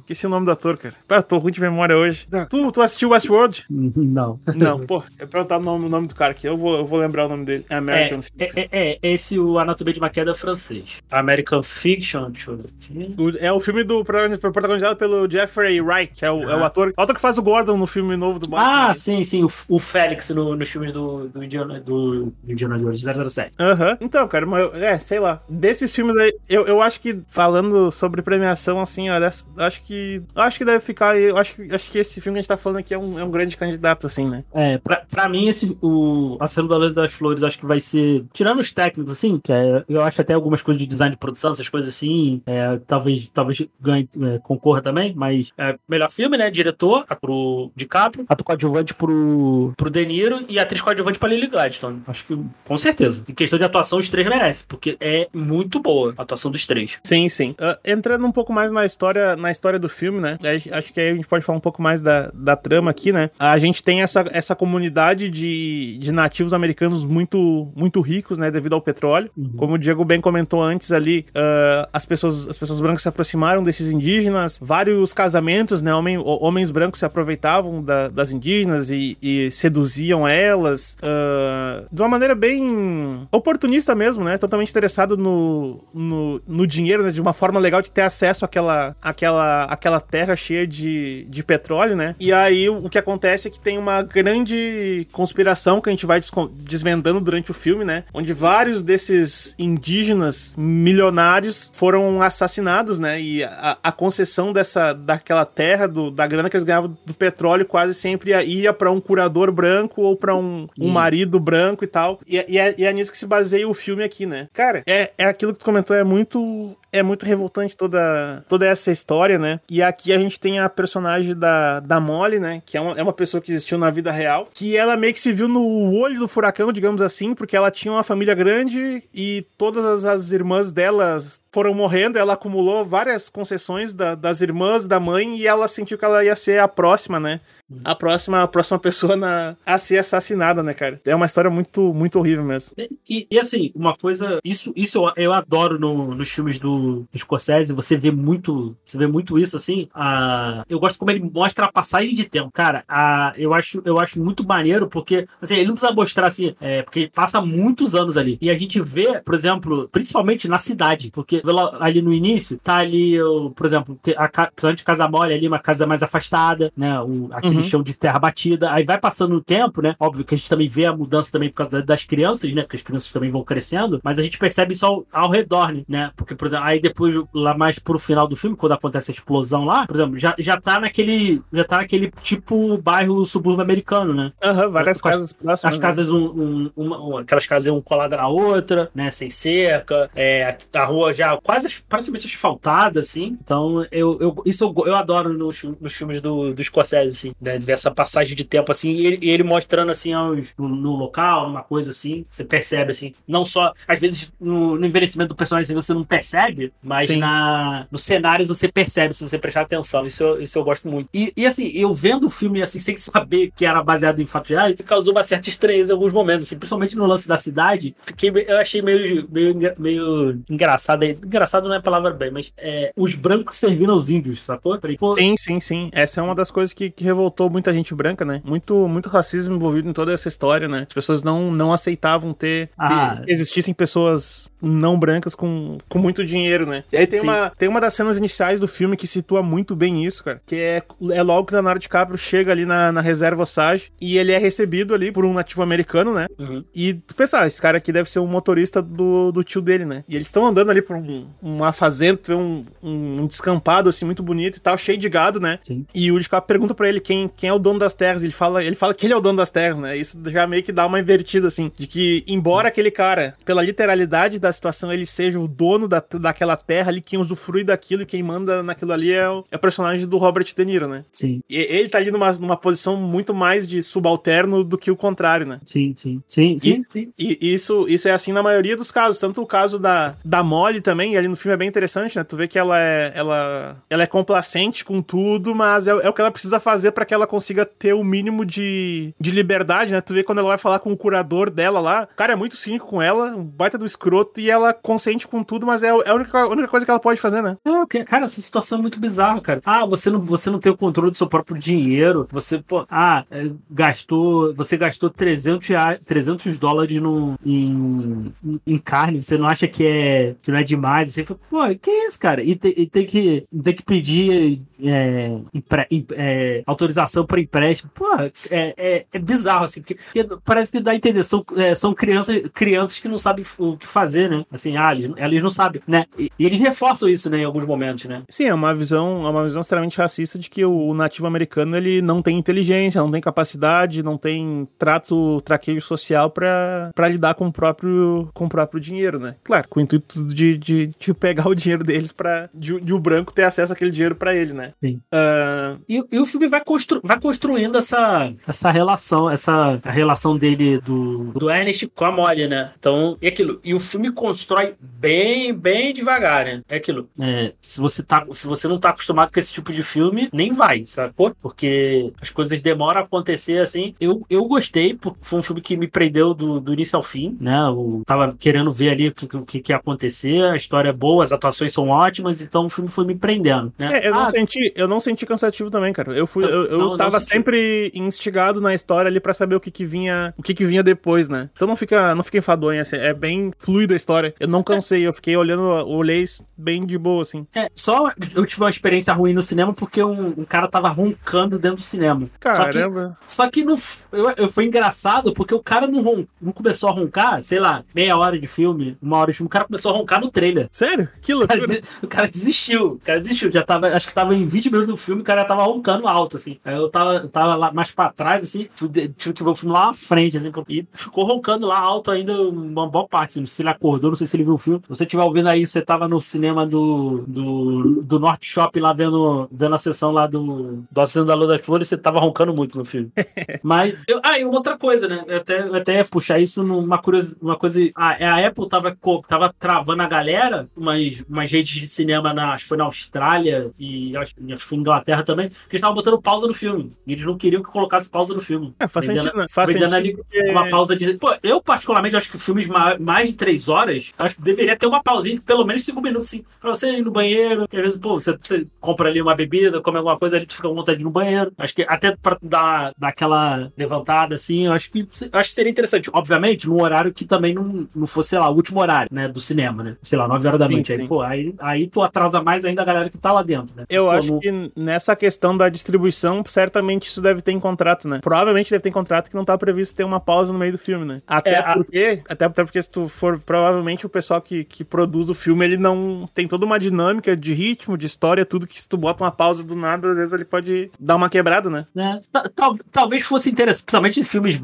[0.00, 0.94] Esqueci o nome do ator, cara.
[1.06, 2.26] Pá, tô ruim de memória hoje.
[2.50, 3.64] Tu, tu assistiu Westworld?
[3.70, 4.40] Não.
[4.54, 5.02] Não, pô.
[5.18, 6.46] Eu perguntar o nome, o nome do cara aqui.
[6.46, 7.64] Eu vou, eu vou lembrar o nome dele.
[7.68, 8.20] É É, American.
[8.38, 10.98] é, é, é, esse o Anatomia de uma Queda francês.
[11.10, 13.14] American Fiction, deixa eu ver aqui.
[13.40, 16.66] É o filme do protagonizado pelo Jeffrey Wright, que é o, é o Ah.
[16.66, 16.92] ator.
[16.96, 18.88] O ator que faz o Gordon no filme novo do Batman.
[18.90, 23.00] Ah, sim, sim, o, o Félix no, nos filmes do, do Indiana, do Indiana Jones
[23.02, 23.52] 007.
[23.58, 23.96] Aham.
[24.00, 25.40] Então, cara, mas, é, sei lá.
[25.48, 30.22] Desses filmes aí, eu, eu acho que, falando sobre premiação, assim, olha, acho que.
[30.34, 31.18] Acho que deve ficar.
[31.18, 33.18] Eu acho que, acho que esse filme que a gente tá falando aqui é um,
[33.18, 34.44] é um grande candidato, assim, né?
[34.52, 37.80] É, pra, pra mim, esse, o A Cena da Luz das Flores, acho que vai
[37.80, 38.24] ser.
[38.32, 41.50] Tirando os técnicos, assim, que é, eu acho até algumas coisas de design de produção,
[41.50, 46.50] essas coisas assim, é, talvez, talvez ganhe, é, concorra também, mas é, melhor filme, né?
[46.50, 52.02] Diretor, pro DiCaprio, ator coadjuvante pro, pro De Niro e atriz coadjuvante pra Lily Gladstone.
[52.06, 53.24] Acho que, com certeza.
[53.28, 56.98] Em questão de atuação, os três merecem, porque é muito boa a atuação dos três.
[57.02, 57.54] Sim, sim.
[57.58, 60.38] Ah, entrando um pouco mais na história, na história do filme, né?
[60.72, 63.30] Acho que aí a gente pode falar um pouco mais da, da trama aqui, né?
[63.38, 68.50] A gente tem essa, essa comunidade de, de nativos americanos muito, muito ricos, né?
[68.50, 69.30] Devido ao petróleo.
[69.56, 73.62] Como o Diego bem comentou antes ali, ah, as, pessoas, as pessoas brancas se aproximaram
[73.62, 75.94] desses indígenas, vários casamentos, né?
[75.94, 82.00] Homem, ho- homens brancos se aproveitavam da- das indígenas e, e seduziam elas ah, de
[82.02, 84.38] uma maneira bem oportunista mesmo, né?
[84.38, 87.10] Totalmente interessado no, no, no dinheiro, né?
[87.10, 88.65] De uma forma legal de ter acesso àquela,
[89.00, 92.14] àquela, àquela terra cheia de, de petróleo, né?
[92.18, 96.20] E aí o, que acontece é que tem uma grande conspiração que a gente vai
[96.52, 98.04] desvendando durante o filme, né?
[98.12, 103.20] Onde vários desses indígenas milionários foram assassinados, né?
[103.20, 107.64] E a, a concessão dessa daquela terra, do, da grana que eles ganhavam do petróleo,
[107.66, 111.86] quase sempre ia, ia para um curador branco ou para um, um marido branco e
[111.86, 112.20] tal.
[112.26, 114.48] E, é- e é, e é nisso que se baseia o filme aqui, né?
[114.52, 116.76] Cara, é, é aquilo que tu comentou, é muito.
[116.92, 119.60] É muito revoltante toda, toda essa história, né?
[119.68, 122.62] E aqui a gente tem a personagem da, da Molly, né?
[122.64, 124.48] Que é uma, é uma pessoa que existiu na vida real.
[124.52, 127.92] Que ela meio que se viu no olho do furacão, digamos assim, porque ela tinha
[127.92, 132.18] uma família grande e todas as, as irmãs delas foram morrendo.
[132.18, 136.36] Ela acumulou várias concessões da- das irmãs, da mãe, e ela sentiu que ela ia
[136.36, 137.40] ser a próxima, né?
[137.84, 141.00] A próxima, a próxima pessoa na, a ser assassinada, né, cara?
[141.04, 142.74] É uma história muito, muito horrível mesmo.
[143.08, 147.18] E, e, assim, uma coisa, isso, isso eu, eu adoro no- nos filmes do, do
[147.18, 149.88] Scorsese, você vê muito, você vê muito isso assim.
[149.94, 152.50] A, eu gosto como ele mostra a passagem de tempo.
[152.52, 156.54] Cara, a, eu, acho, eu acho muito maneiro, porque assim, ele não precisa mostrar assim,
[156.60, 158.38] é, porque passa muitos anos ali.
[158.40, 161.42] E a gente vê, por exemplo, principalmente na cidade, porque
[161.80, 163.16] ali no início, tá ali,
[163.54, 167.00] por exemplo, a, principalmente Casa Mole ali, uma casa mais afastada, né?
[167.00, 167.55] O, aquele uhum.
[167.62, 168.72] Chão de terra batida.
[168.72, 169.94] Aí vai passando o tempo, né?
[169.98, 172.62] Óbvio que a gente também vê a mudança também por causa das crianças, né?
[172.62, 176.10] Porque as crianças também vão crescendo, mas a gente percebe isso ao, ao redor, né?
[176.16, 179.64] Porque, por exemplo, aí depois, lá mais pro final do filme, quando acontece a explosão
[179.64, 181.42] lá, por exemplo, já, já tá naquele.
[181.52, 184.32] Já tá naquele tipo bairro subúrbio americano, né?
[184.42, 185.74] Aham, uhum, várias com casas próximas.
[185.74, 185.80] As né?
[185.80, 189.10] casas, um, um, uma, aquelas casas um colada na outra, né?
[189.10, 193.36] Sem cerca, é, a rua já quase praticamente asfaltada, assim.
[193.42, 197.60] Então, eu, eu, isso eu, eu adoro nos, nos filmes do, do Scorsese, assim, né?
[197.68, 201.62] Essa passagem de tempo, assim, e ele, ele mostrando, assim, aos, no, no, local, uma
[201.62, 205.94] coisa assim, você percebe, assim, não só, às vezes, no, no envelhecimento do personagem você
[205.94, 210.04] não percebe, mas na, nos cenários você percebe, se você prestar atenção.
[210.04, 211.08] Isso, eu, isso eu gosto muito.
[211.12, 214.50] E, e, assim, eu vendo o filme, assim, sem saber que era baseado em fatos
[214.50, 218.30] reais, causou uma certa estranheza em alguns momentos, assim, principalmente no lance da cidade, fiquei,
[218.46, 223.14] eu achei meio, meio, meio engraçado, engraçado não é a palavra bem, mas é, os
[223.14, 224.78] brancos servindo aos índios, sacou?
[224.80, 225.90] Falei, sim, sim, sim.
[225.92, 228.40] Essa é uma das coisas que, que revoltou muita gente branca, né?
[228.44, 230.86] Muito, muito racismo envolvido em toda essa história, né?
[230.88, 233.20] As pessoas não, não aceitavam ter ah.
[233.24, 236.84] que existissem pessoas não brancas com, com muito dinheiro, né?
[236.90, 240.04] E aí tem uma, tem uma das cenas iniciais do filme que situa muito bem
[240.04, 240.40] isso, cara.
[240.44, 244.18] Que é, é logo que o Leonardo DiCaprio chega ali na, na reserva Osage e
[244.18, 246.26] ele é recebido ali por um nativo americano, né?
[246.38, 246.64] Uhum.
[246.74, 249.84] E tu pensa, ah, esse cara aqui deve ser um motorista do, do tio dele,
[249.84, 250.04] né?
[250.08, 254.22] E eles estão andando ali por um, uma fazenda, um, um, um, descampado assim muito
[254.22, 255.58] bonito e tal, cheio de gado, né?
[255.62, 255.86] Sim.
[255.94, 258.22] E o DiCaprio pergunta para ele quem, quem é o dono das terras.
[258.22, 259.96] Ele fala, ele fala que ele é o dono das terras, né?
[259.96, 262.68] Isso já meio que dá uma invertida, assim, de que, embora Sim.
[262.68, 267.18] aquele cara, pela literalidade da situação, ele seja o dono da, daquela terra ali, quem
[267.18, 270.64] usufrui daquilo e quem manda naquilo ali é o, é o personagem do Robert De
[270.64, 271.04] Niro, né?
[271.12, 271.42] Sim.
[271.48, 275.46] E ele tá ali numa, numa posição muito mais de subalterno do que o contrário,
[275.46, 275.60] né?
[275.64, 276.22] Sim, sim.
[276.28, 276.74] Sim, sim.
[276.74, 277.12] sim.
[277.18, 279.18] E isso, isso é assim na maioria dos casos.
[279.18, 282.24] Tanto o caso da, da Molly também, ali no filme é bem interessante, né?
[282.24, 286.12] Tu vê que ela é, ela, ela é complacente com tudo, mas é, é o
[286.12, 290.00] que ela precisa fazer para que ela consiga ter o mínimo de, de liberdade, né?
[290.00, 292.56] Tu vê quando ela vai falar com o curador dela lá, o cara é muito
[292.56, 296.10] cínico com ela, um baita do escroto, e ela consente com tudo, mas é, é
[296.10, 297.56] a única, a única coisa que ela pode fazer, né?
[297.64, 299.60] É, cara, essa situação é muito bizarra, cara.
[299.64, 303.24] Ah, você não, você não tem o controle do seu próprio dinheiro, você, pô, ah,
[303.30, 308.32] é, gastou, você gastou 300, reais, 300 dólares no, em,
[308.66, 311.12] em carne, você não acha que é, que não é demais?
[311.12, 312.42] Você fala, pô, que é isso, cara?
[312.42, 317.90] E, te, e tem, que, tem que pedir é, impre, é, autorização para empréstimo.
[317.94, 321.74] Pô, é, é, é, bizarro, assim, porque, porque, parece que dá a entender, são, é,
[321.74, 324.44] são crianças, crianças que não sabem o que fazer, né?
[324.50, 326.04] Assim, ah, eles, eles não sabem, né?
[326.18, 328.22] E, e, eles reforçam isso, né, em alguns momentos, né?
[328.28, 332.02] Sim, é uma visão, é uma visão extremamente racista de que o nativo americano, ele
[332.02, 337.52] não tem inteligência, não tem capacidade, não tem trato, traqueio social para lidar com o
[337.52, 339.36] próprio com o próprio dinheiro, né?
[339.44, 342.98] Claro, com o intuito de, de, de pegar o dinheiro deles para de, de, o
[342.98, 344.72] branco ter acesso àquele dinheiro para ele, né?
[344.80, 345.00] Sim.
[345.12, 345.80] Uh...
[345.88, 346.62] E, e, o filme vai,
[346.96, 352.46] constru, vai construindo essa, essa relação, essa relação dele do, do Ernest com a Molly,
[352.46, 352.72] né?
[352.78, 353.60] Então, e aquilo.
[353.64, 356.62] E o filme constrói bem, bem devagar, né?
[356.68, 357.08] É aquilo.
[357.20, 360.52] É, se, você tá, se você não tá acostumado com esse tipo de filme, nem
[360.52, 361.34] vai, sacou?
[361.40, 363.94] Porque as coisas demoram a acontecer assim.
[364.00, 367.36] Eu, eu gostei, porque foi um filme que me prendeu do, do início ao fim,
[367.40, 367.58] né?
[367.66, 370.92] Eu tava querendo ver ali o que, o que, que ia acontecer, a história é
[370.92, 373.98] boa, as atuações são ótimas, então o filme foi me prendendo, né?
[373.98, 376.12] É, eu, ah, não senti, eu não senti cansativo também, cara.
[376.12, 379.56] Eu fui, então, eu, eu não, tava não sempre instigado na história ali para saber
[379.56, 381.50] o que que vinha, o que que vinha depois, né?
[381.52, 384.34] Então não fica, não fica enfadonho, assim, é bem fluido a história.
[384.38, 386.24] Eu não cansei, eu fiquei olhando, olhei
[386.56, 387.46] bem de boa, assim.
[387.54, 391.58] É, só eu tive uma experiência ruim no cinema porque um, um cara tava roncando
[391.58, 392.28] dentro do cinema.
[392.40, 393.16] Caramba.
[393.26, 393.78] Só que, só que no,
[394.12, 397.84] eu, eu, foi engraçado porque o cara não, ron, não começou a roncar, sei lá,
[397.94, 400.68] meia hora de filme, uma hora de filme, o cara começou a roncar no trailer.
[400.70, 401.08] Sério?
[401.20, 401.62] Que loucura.
[401.62, 403.50] O cara, o cara desistiu, o cara desistiu.
[403.50, 406.06] Já tava, acho que tava em 20 minutos do filme, o cara já tava roncando
[406.08, 406.58] alto, assim.
[406.66, 408.68] Aí eu tava, eu tava lá mais pra trás, assim,
[409.16, 412.42] tive que ver o filme lá na frente, assim, e ficou roncando lá alto ainda
[412.42, 414.58] uma boa parte, assim, não sei se ele acordou, não sei se ele viu o
[414.58, 414.80] filme.
[414.82, 418.92] Se você estiver ouvindo aí, você tava no cinema do, do, do Norte Shopping lá
[418.92, 422.52] vendo, vendo a sessão lá do, do Acendo da Lua das Flores, você tava roncando
[422.52, 423.12] muito no filme.
[423.62, 425.24] Mas, eu, ah, e uma outra coisa, né?
[425.28, 427.80] Eu até, eu até ia puxar isso numa curiosidade, uma coisa.
[427.94, 428.96] A, a Apple tava,
[429.28, 433.70] tava travando a galera, umas, umas redes de cinema, na, acho que foi na Austrália
[433.78, 436.92] e acho, acho que foi na Inglaterra também, que eles estavam botando pausa no filme.
[437.06, 438.74] E eles não queriam que colocasse pausa no filme.
[438.78, 439.46] É, faz vendendo, sentido, né?
[439.48, 440.50] Faz sentido ali porque...
[440.50, 441.14] uma pausa de.
[441.18, 442.66] Pô, eu particularmente acho que filmes
[442.98, 446.44] mais de três horas, acho que deveria ter uma pausinha, pelo menos cinco minutos, assim,
[446.60, 449.80] pra você ir no banheiro, que às vezes, pô, você, você compra ali uma bebida,
[449.80, 451.52] come alguma coisa ali, tu fica com vontade de ir no banheiro.
[451.58, 455.70] Acho que até pra dar, dar aquela levantada, assim, eu acho que acho que seria
[455.70, 456.10] interessante.
[456.12, 459.40] Obviamente, num horário que também não, não fosse, sei lá, o último horário, né, do
[459.40, 459.96] cinema, né?
[460.02, 460.94] Sei lá, 9 horas da Sim, noite.
[460.94, 461.02] sim.
[461.02, 463.84] Aí, pô, aí, aí tu atrasa mais ainda a galera que tá lá dentro, né?
[463.88, 468.08] Eu Pô, acho não- que nessa questão da distribuição, certamente isso deve ter em contrato,
[468.08, 468.20] né?
[468.22, 470.78] Provavelmente deve ter em contrato que não tá previsto ter uma pausa no meio do
[470.78, 471.22] filme, né?
[471.26, 474.84] Até É, a- porque, até, até porque se tu for, provavelmente o pessoal que, que
[474.84, 478.80] produz o filme, ele não tem toda uma dinâmica de ritmo, de história, tudo que
[478.80, 481.86] se tu bota uma pausa do nada, às vezes ele pode dar uma quebrada, né?
[482.32, 484.60] Ta- tal- talvez fosse interessante, principalmente em filmes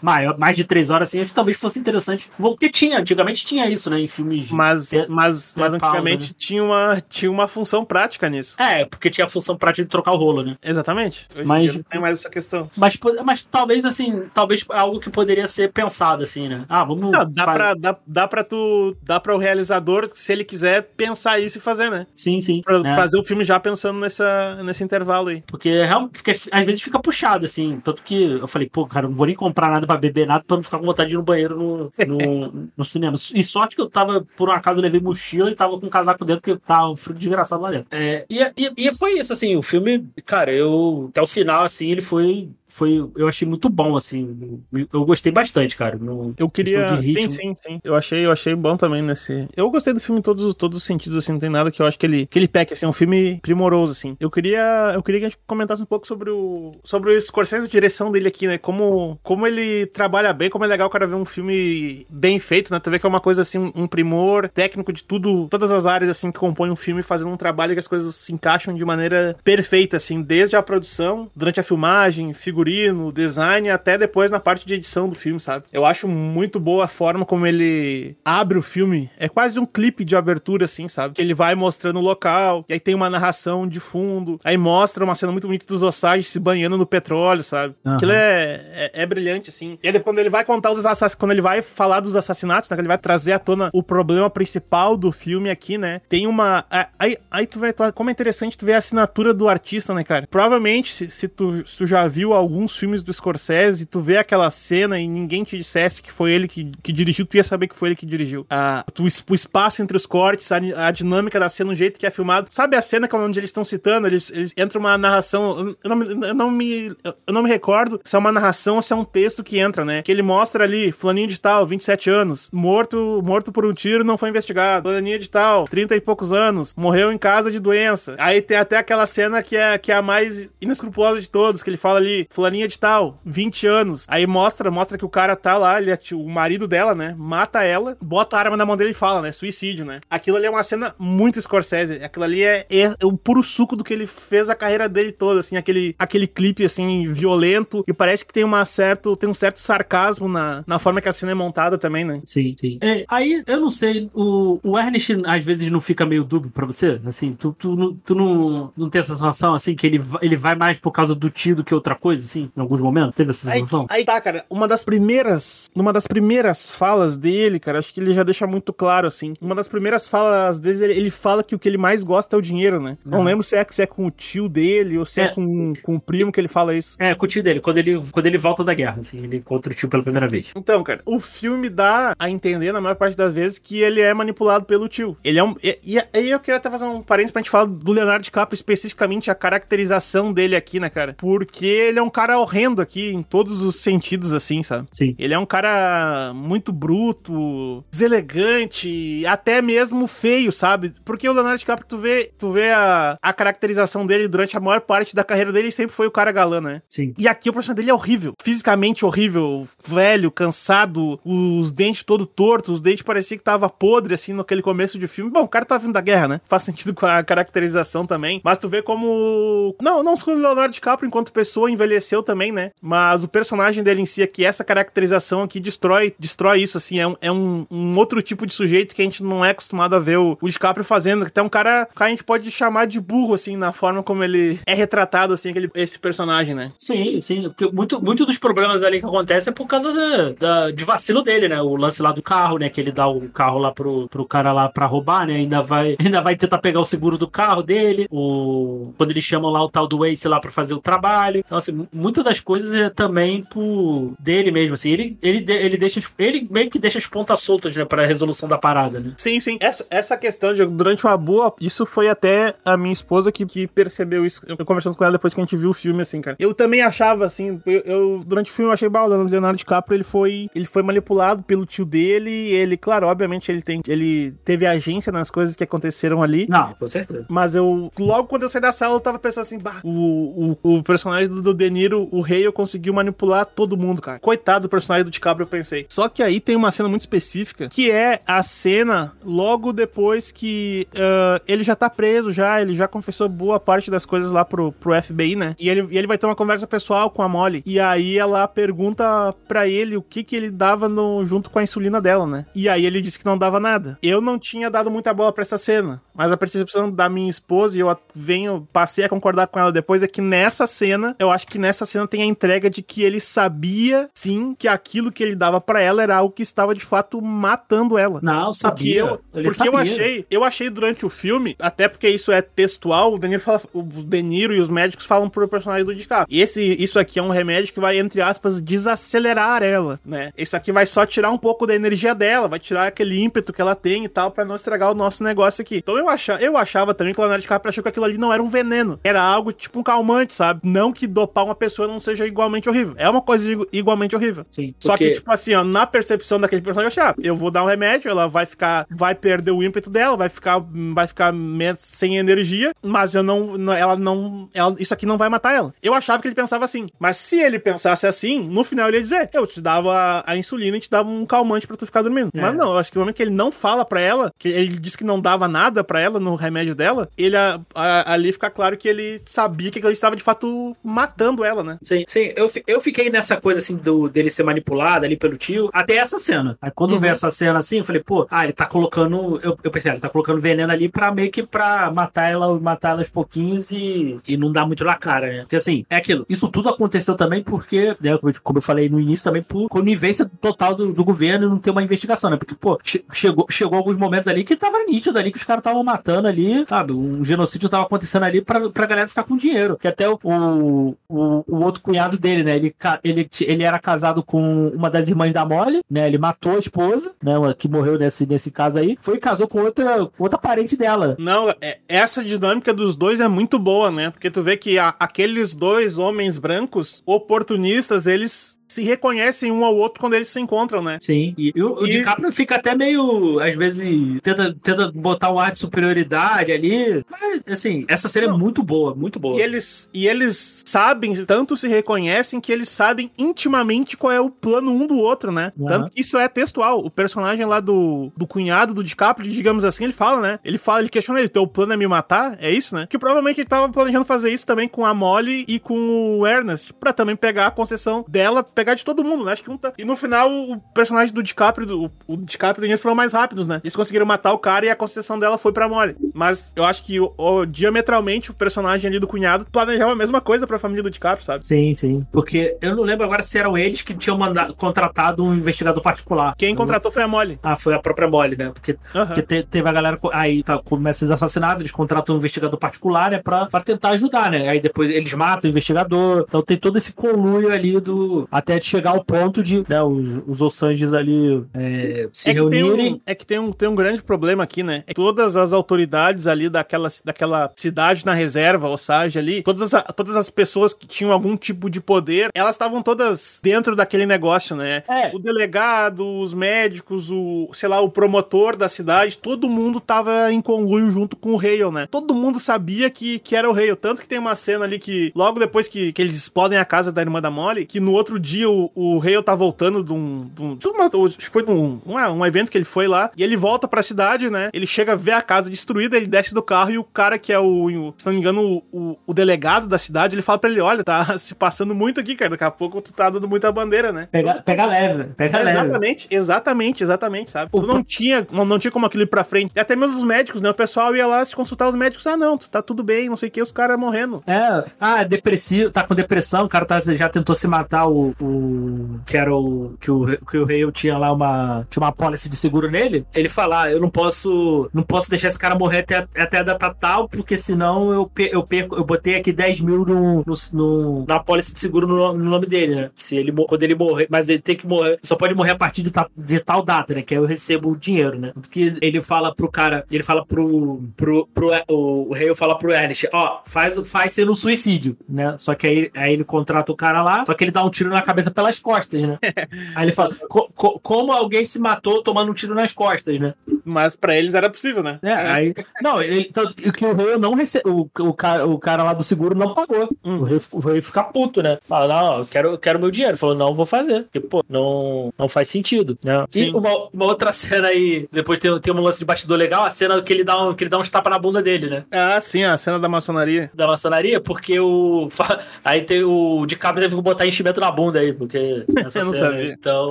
[0.00, 2.30] maior, mais de três horas assim, acho que talvez fosse interessante.
[2.38, 4.00] Porque tinha, antigamente tinha isso, né?
[4.00, 4.50] Em filmes.
[4.50, 6.34] Mas, ter- mas, ter mas pausa, antigamente né?
[6.38, 8.56] tinha, uma, tinha uma função prática nisso.
[8.60, 10.56] É, porque tinha a função prática de trocar o rolo, né?
[10.62, 11.17] Exatamente.
[11.34, 12.70] Hoje Mas- não tem mais essa questão.
[12.76, 16.64] Mas, mas talvez, assim, talvez algo que poderia ser pensado, assim, né?
[16.68, 17.10] Ah, vamos.
[17.10, 18.96] Não, dá, pra, dá, dá pra tu.
[19.02, 22.06] Dá pra o realizador, se ele quiser, pensar isso e fazer, né?
[22.14, 22.60] Sim, sim.
[22.62, 22.94] Pra né?
[22.94, 25.42] fazer o filme já pensando nessa, nesse intervalo aí.
[25.46, 27.80] Porque realmente, às vezes fica puxado, assim.
[27.80, 30.44] Tanto que eu falei, pô, cara, eu não vou nem comprar nada pra beber nada
[30.46, 33.16] pra não ficar com vontade de ir no banheiro no, no, no cinema.
[33.34, 35.90] E sorte que eu tava, por um acaso, eu levei mochila e tava com um
[35.90, 37.88] casaco dentro, porque tava um frio desgraçado lá dentro.
[37.90, 41.07] É, e, e, e foi isso, assim, o filme, cara, eu.
[41.08, 42.50] Até o final, assim, ele foi.
[42.78, 44.62] Foi, eu achei muito bom, assim.
[44.92, 45.98] Eu gostei bastante, cara.
[45.98, 47.02] No, Eu queria.
[47.02, 47.80] Sim, sim, sim.
[47.82, 49.48] Eu achei, eu achei bom também nesse.
[49.56, 51.86] Eu gostei desse filme em todos, todos os sentidos, assim, não tem nada que eu
[51.86, 54.16] acho que ele, que ele peque, assim, é um filme primoroso, assim.
[54.20, 54.92] Eu queria.
[54.94, 56.76] Eu queria que a gente comentasse um pouco sobre o.
[56.84, 58.58] Sobre o Scorsese, a direção dele aqui, né?
[58.58, 62.72] Como, como ele trabalha bem, como é legal o cara ver um filme bem feito,
[62.72, 62.78] né?
[62.78, 66.10] Tu vê que é uma coisa assim, um primor técnico de tudo, todas as áreas
[66.10, 69.36] assim que compõem um filme, fazendo um trabalho que as coisas se encaixam de maneira
[69.42, 72.67] perfeita, assim, desde a produção, durante a filmagem, figurino,
[73.14, 75.64] design, até depois na parte de edição do filme, sabe?
[75.72, 79.10] Eu acho muito boa a forma como ele abre o filme.
[79.18, 81.14] É quase um clipe de abertura, assim, sabe?
[81.14, 85.04] Que ele vai mostrando o local, e aí tem uma narração de fundo, aí mostra
[85.04, 87.74] uma cena muito bonita dos Osage se banhando no petróleo, sabe?
[87.84, 87.96] Aham.
[87.96, 89.78] Aquilo é, é, é brilhante, assim.
[89.82, 92.76] E aí, quando ele vai contar os assassinatos, quando ele vai falar dos assassinatos, né?
[92.76, 96.00] Que ele vai trazer à tona o problema principal do filme aqui, né?
[96.08, 96.64] Tem uma.
[96.98, 100.26] Aí, aí tu tu- como é interessante tu ver a assinatura do artista, né, cara?
[100.30, 104.50] Provavelmente, se, se tu, se tu já viu alguns filmes do Scorsese, tu vê aquela
[104.50, 107.76] cena e ninguém te dissesse que foi ele que, que dirigiu, tu ia saber que
[107.76, 108.44] foi ele que dirigiu.
[108.50, 112.06] Ah, tu, o espaço entre os cortes, a, a dinâmica da cena, o jeito que
[112.06, 112.48] é filmado.
[112.50, 114.08] Sabe a cena que é onde eles estão citando?
[114.08, 115.76] Eles, eles entra uma narração.
[115.82, 116.96] Eu não, eu não me.
[117.26, 119.84] Eu não me recordo se é uma narração ou se é um texto que entra,
[119.84, 120.02] né?
[120.02, 124.18] Que ele mostra ali, fulaninho de tal, 27 anos, morto, morto por um tiro, não
[124.18, 124.88] foi investigado.
[124.88, 128.16] Fulaninho de tal, 30 e poucos anos, morreu em casa de doença.
[128.18, 131.70] Aí tem até aquela cena que é, que é a mais inescrupulosa de todos, que
[131.70, 134.04] ele fala ali, fulaninha de tal, 20 anos.
[134.06, 137.16] Aí mostra, mostra que o cara tá lá, ele é o marido dela, né?
[137.18, 139.32] Mata ela, bota a arma na mão dele e fala, né?
[139.32, 139.98] Suicídio, né?
[140.08, 141.94] Aquilo ali é uma cena muito Scorsese.
[141.94, 145.40] Aquilo ali é, é o puro suco do que ele fez a carreira dele toda,
[145.40, 147.82] assim, aquele, aquele clipe, assim, violento.
[147.88, 151.12] E parece que tem uma certo, tem um certo sarcasmo na, na forma que a
[151.12, 152.20] cena é montada também, né?
[152.24, 152.78] Sim, sim.
[152.80, 156.64] É, aí, eu não sei, o, o Ernest às vezes não fica meio dúbio pra
[156.66, 157.00] você?
[157.04, 160.54] Assim, tu, tu, não- tu não, não tem essa sensação, assim, que ele, ele vai
[160.54, 163.14] mais por causa do tio do que outra coisa, assim, em alguns momentos?
[163.14, 163.86] Teve essa Aí, sensação?
[163.90, 164.44] aí tá, cara.
[164.50, 165.68] Uma das primeiras.
[165.74, 169.34] Numa das primeiras falas dele, cara, acho que ele já deixa muito claro, assim.
[169.40, 172.38] Uma das primeiras falas dele, ele, ele fala que o que ele mais gosta é
[172.38, 172.96] o dinheiro, né?
[173.04, 173.24] Não Uhum.
[173.24, 175.28] lembro se é, se é com o tio dele ou se é, É.
[175.28, 176.96] com, com o primo que ele fala isso.
[176.98, 179.72] É, com o tio dele, quando ele, quando ele volta da guerra, assim, ele encontra
[179.72, 180.52] o tio pela primeira vez.
[180.56, 184.12] Então, cara, o filme dá a entender, na maior parte das vezes, que ele é
[184.14, 185.16] manipulado pelo tio.
[185.24, 185.54] Ele é um.
[185.62, 188.54] E, e aí eu queria até fazer um parênteses pra gente falar do Leonardo DiCaprio,
[188.56, 191.14] especificamente a caracterização dele aqui, né, cara?
[191.18, 194.88] Porque ele é um cara horrendo aqui, em todos os sentidos, assim, sabe?
[194.90, 195.14] Sim.
[195.20, 200.92] Ele é um cara muito bruto, deselegante, até mesmo feio, sabe?
[201.04, 204.80] Porque o Leonardo DiCaprio, tu vê, tu vê a, a caracterização dele durante a maior
[204.80, 206.82] parte da carreira dele, ele sempre foi o cara galã, né?
[206.88, 207.14] Sim.
[207.16, 208.34] E aqui o personagem dele é horrível.
[208.42, 214.32] Fisicamente horrível, velho, cansado, os dentes todo tortos, os dentes parecia que tava podre, assim,
[214.32, 215.30] naquele começo de filme.
[215.30, 216.40] Bom, o cara tá vindo da guerra, né?
[216.48, 218.40] Faz sentido com a caracterização também.
[218.42, 219.76] Mas tu vê como.
[219.80, 222.70] Não, não só o Leonardo DiCaprio enquanto pessoa envelheceu também, né?
[222.80, 226.98] Mas o personagem dele em si aqui, essa caracterização aqui destrói, destrói isso, assim.
[226.98, 229.94] É, um, é um, um outro tipo de sujeito que a gente não é acostumado
[229.94, 231.24] a ver o, o DiCaprio fazendo.
[231.24, 234.58] Até um cara que a gente pode chamar de burro, assim, na forma como ele
[234.66, 236.72] é retratado, assim, aquele, esse personagem, né?
[236.78, 237.42] Sim, sim.
[237.42, 241.22] Porque muito, muito dos problemas ali que acontecem é por causa da, da- de vacilo
[241.22, 241.60] dele, né?
[241.60, 242.68] O lance lá do carro, né?
[242.68, 245.34] Que ele dá o carro lá pro, pro cara lá pra roubar, né?
[245.36, 248.06] Ainda vai, ainda vai tentar pegar o seguro do carro dele.
[248.10, 251.42] O, quando eles chamam lá o tal do Ace lá pra fazer o trabalho.
[251.44, 254.90] Então, assim, muitas das coisas é também por dele mesmo, assim.
[254.90, 257.84] Ele, ele, ele deixa, ele meio que deixa as pontas soltas, né?
[257.84, 259.12] Pra resolução da parada, né?
[259.16, 259.58] Sim, sim.
[259.60, 261.54] Essa, essa questão de durante uma boa.
[261.60, 264.42] Isso foi até a minha esposa que, que percebeu isso.
[264.46, 266.36] Eu conversando com ela depois que a gente viu o filme, assim, cara.
[266.38, 269.24] Eu também achava, assim, eu, eu durante o filme eu achei balando.
[269.24, 272.30] O Leonardo DiCaprio, ele foi, ele foi manipulado pelo tio dele.
[272.30, 276.46] Ele, claro, obviamente, ele tem, ele teve agência nas coisas que aconteceram ali.
[276.48, 277.22] Não, com certeza.
[277.28, 280.76] Mas eu, logo quando eu saí da sala, eu tava pensando assim, bah, o, o,
[280.76, 281.54] o personagem do, do
[281.96, 284.18] O rei, eu conseguiu manipular todo mundo, cara.
[284.18, 285.86] Coitado do personagem do DiCaprio, eu pensei.
[285.88, 290.86] Só que aí tem uma cena muito específica, que é a cena logo depois que
[290.92, 294.72] uh, ele já tá preso, já, ele já confessou boa parte das coisas lá pro,
[294.72, 295.54] pro FBI, né?
[295.58, 297.62] E ele, e ele vai ter uma conversa pessoal com a Molly.
[297.66, 301.62] E aí ela pergunta pra ele o que que ele dava no, junto com a
[301.62, 302.46] insulina dela, né?
[302.54, 303.98] E aí ele disse que não dava nada.
[304.02, 307.76] Eu não tinha dado muita bola pra essa cena, mas a percepção da minha esposa,
[307.76, 311.46] e eu venho, passei a concordar com ela depois, é que nessa cena, eu acho
[311.46, 315.34] que nessa cena tem a entrega de que ele sabia, sim, que aquilo que ele
[315.34, 318.20] dava para ela era algo que estava de fato matando ela.
[318.22, 319.06] Não, sabia.
[319.06, 319.72] Porque, eu, ele porque sabia.
[319.72, 323.62] eu achei, eu achei durante o filme, até porque isso é textual, o Deniro, fala,
[323.72, 326.34] o Deniro e os médicos falam pro personagem do DiCaprio.
[326.34, 330.32] E esse, isso aqui é um remédio que vai, entre aspas, desacelerar ela, né?
[330.36, 333.60] Isso aqui vai só tirar um pouco da energia dela, vai tirar aquele ímpeto que
[333.60, 335.76] ela tem e tal, para não estragar o nosso negócio aqui.
[335.76, 338.32] Então eu, achava, eu achava também que o Leonardo DiCaprio achou que aquilo ali não
[338.32, 338.98] era um veneno.
[339.02, 340.60] Era algo tipo um calmante, sabe?
[340.62, 342.94] Não que dopar uma pessoa não seja igualmente horrível.
[342.96, 344.44] É uma coisa igualmente horrível.
[344.50, 344.74] Sim.
[344.78, 347.50] Só porque- que, tipo assim, ó, na percepção daquele personagem, eu achei, ah, eu vou
[347.50, 350.62] dar um remédio, ela vai ficar, vai perder o ímpeto dela, vai ficar,
[350.94, 351.32] vai ficar
[351.76, 355.74] sem energia, mas eu não, ela não, ela- isso aqui não vai matar ela.
[355.82, 359.02] Eu achava que ele pensava assim, mas se ele pensasse assim, no final ele ia
[359.02, 359.92] dizer, eu te dava
[360.26, 362.30] a, a insulina e te dava um calmante pra tu ficar dormindo.
[362.34, 362.40] É.
[362.40, 364.78] Mas não, eu acho que no momento que ele não fala pra ela, que ele
[364.78, 368.50] disse que não dava nada pra ela no remédio dela, ele a- a- ali fica
[368.50, 371.78] claro que ele sabia que ele estava de fato matando ela, né?
[371.82, 372.32] Sim, sim.
[372.36, 376.18] Eu, eu fiquei nessa coisa assim do, dele ser manipulado ali pelo tio, até essa
[376.18, 376.56] cena.
[376.60, 376.98] Aí quando Uhum.
[376.98, 379.38] vê essa cena assim, eu falei, pô, ah, ele tá colocando.
[379.42, 382.58] Eu, eu pensei, ah, ele tá colocando veneno ali pra meio que pra matar ela,
[382.60, 385.40] matar ela aos pouquinhos e, e não dar muito na cara, né?
[385.40, 386.24] Porque assim, é aquilo.
[386.28, 389.68] Isso tudo aconteceu também porque, né, como eu- como eu falei no início, também por
[389.68, 392.36] conivência total do, do governo e não ter uma investigação, né?
[392.36, 395.60] Porque, pô, che- chegou, chegou alguns momentos ali que tava nítido ali que os caras
[395.60, 396.92] estavam matando ali, sabe?
[396.92, 399.76] Um genocídio tava acontecendo ali pra, pra galera ficar com dinheiro.
[399.76, 402.56] Que até o, o, o, o outro cunhado dele, né?
[402.56, 402.74] Ele,
[403.04, 406.06] ele, ele era casado com uma das irmãs da Molly, né?
[406.06, 407.34] Ele matou a esposa, né?
[407.56, 408.96] Que morreu nesse, nesse caso aí.
[409.00, 411.16] Foi e casou com outra, outra parente dela.
[411.18, 414.10] Não, é- essa dinâmica dos dois é muito boa, né?
[414.10, 419.74] Porque tu vê que a- aqueles dois homens brancos oportunistas, eles se reconhecem um ao
[419.76, 420.98] outro quando eles se encontram, né?
[421.00, 421.34] Sim.
[421.38, 425.38] E, e o, o E- DiCaprio fica até meio, às vezes, tenta, tenta botar um
[425.38, 427.04] ar de superioridade ali.
[427.10, 428.34] Mas, assim, essa cena Não.
[428.34, 429.38] é muito boa, muito boa.
[429.38, 434.30] E eles, e eles sabem, tanto se reconhecem que eles sabem intimamente qual é o
[434.30, 435.52] plano um do outro, né?
[435.58, 435.68] Aham.
[435.68, 436.80] Tanto que isso é textual.
[436.84, 440.38] O personagem lá do, do cunhado do DiCaprio, digamos assim, ele fala, né?
[440.44, 442.36] Ele fala, ele questiona ele, teu plano é me matar?
[442.40, 442.86] É isso, né?
[442.88, 446.72] Que provavelmente ele tava planejando fazer isso também com a Molly e com o Ernest,
[446.74, 449.32] pra também pegar a concessão dela, pegar de todo mundo, né?
[449.32, 449.72] Acho que um tá...
[449.78, 453.60] E no final, o personagem do DiCaprio, o DiCaprio e o foram mais rápidos, né?
[453.62, 455.94] Eles conseguiram matar o cara e a concessão dela foi pra Molly.
[456.12, 460.20] Mas eu acho que o, o- diametralmente o personagem ali do cunhado planejava a mesma
[460.20, 461.46] coisa pra família do DiCaprio, sabe?
[461.46, 462.04] Sim, sim.
[462.10, 466.34] Porque eu não lembro agora se eram eles que tinham mandado, contratado um investigador particular.
[466.36, 467.38] Quem contratou foi a Molly.
[467.42, 468.50] Ah, foi a própria Molly, né?
[468.52, 469.98] Porque, porque te- teve a galera.
[470.12, 473.18] Aí tá, começa os assassinatos, eles contratam um investigador particular, né?
[473.22, 474.48] Pra, pra tentar ajudar, né?
[474.48, 476.24] Aí depois eles matam o investigador.
[476.28, 478.26] Então tem todo esse conluio ali do.
[478.48, 482.94] Até de chegar ao ponto de né, os, os Ossanges ali é, se É reunirem.
[482.94, 484.82] um, é que tem um, tem um grande problema aqui, né?
[484.86, 489.84] É que todas as autoridades ali daquela, daquela cidade na reserva, Osage ali, todas as,
[489.94, 494.56] todas as pessoas que tinham algum tipo de poder, elas estavam todas dentro daquele negócio,
[494.56, 494.82] né?
[494.88, 495.14] É.
[495.14, 500.40] O delegado, os médicos, o, sei lá, o promotor da cidade, todo mundo tava em
[500.40, 501.86] conluio junto com o Hale, né?
[501.90, 503.76] Todo mundo sabia que, que era o Hale.
[503.76, 506.90] Tanto que tem uma cena ali que, logo depois que, que eles explodem a casa
[506.90, 510.28] da irmã da Molly, que no outro dia o, o Hale tá voltando de um.
[510.34, 510.88] De um, de uma-
[511.30, 514.30] foi de um, um, um evento que ele foi lá, e ele volta pra cidade,
[514.30, 514.50] né?
[514.52, 517.32] Ele chega a ver a casa destruída, ele desce do carro e o cara que
[517.32, 520.60] é o, se não me engano, o, o, delegado da cidade, ele fala pra ele:
[520.60, 522.30] olha, tá se passando muito aqui, cara.
[522.30, 524.08] Daqui a pouco tu tá dando muita bandeira, né?
[524.10, 525.50] Pega, pega leve, pega leve.
[525.58, 527.50] Exatamente, exatamente, exatamente, sabe?
[527.50, 529.52] Tu não tinha, não, não tinha como aquilo ir pra frente.
[529.54, 530.50] E até mesmo os médicos, né?
[530.50, 532.06] O pessoal ia lá se consultar os médicos.
[532.06, 534.22] Ah, não, tá tudo bem, não sei o que, os caras morrendo.
[534.26, 538.24] É, ah, depressivo, tá com depressão, o cara tá- já tentou se matar, o, o,
[538.28, 542.28] o que era o que o que o rei tinha lá uma tinha uma pólice
[542.28, 545.78] de seguro nele, ele fala: ah, "Eu não posso não posso deixar esse cara morrer
[545.80, 549.84] até, até a data tal, porque senão eu, eu perco eu botei aqui 10 mil
[549.84, 552.90] no, no, no- na pólice de seguro no, no nome dele, né?
[552.94, 555.82] Se ele quando ele morrer, mas ele tem que morrer, só pode morrer a partir
[555.82, 557.02] de, ta- de tal data, né?
[557.02, 558.32] Que aí eu recebo o dinheiro, né?
[558.34, 562.70] Porque ele fala pro cara, ele fala pro pro, pro o, o rei fala pro
[562.72, 565.34] Ernest, ó, faz faz sendo um suicídio, né?
[565.38, 567.90] Só que aí, aí ele contrata o cara lá, só que ele dá um tiro
[567.90, 569.18] na cabeça pelas costas, né?
[569.74, 573.34] Aí ele fala, "Co- co- como alguém se matou tomando um tiro nas costas, né?
[573.64, 574.98] Mas pra eles era possível, né?
[575.02, 575.54] É, aí.
[575.82, 577.88] Não, ele, tanto que o rei não recebeu.
[577.98, 579.88] O, o, cara, o cara lá do seguro não pagou.
[580.02, 581.58] O, rei, o rei fica puto, né?
[581.68, 583.16] Fala, não, eu quero, eu quero meu dinheiro.
[583.16, 584.04] Falou, não, vou fazer.
[584.04, 586.24] Porque, pô, não, não faz sentido, né?
[586.34, 589.70] E uma, uma outra cena aí, depois tem, tem um lance de bastidor legal, a
[589.70, 591.84] cena que ele dá um, que ele dá uns tapas na bunda dele, né?
[591.90, 593.50] Ah, sim, a cena da maçonaria.
[593.54, 595.08] Da maçonaria, porque o.
[595.64, 596.46] Aí tem o.
[596.46, 598.64] De cabo teve que botar enchimento na bunda aí, porque.
[598.84, 599.52] Essa Eu não cena, sabia.
[599.52, 599.90] Então.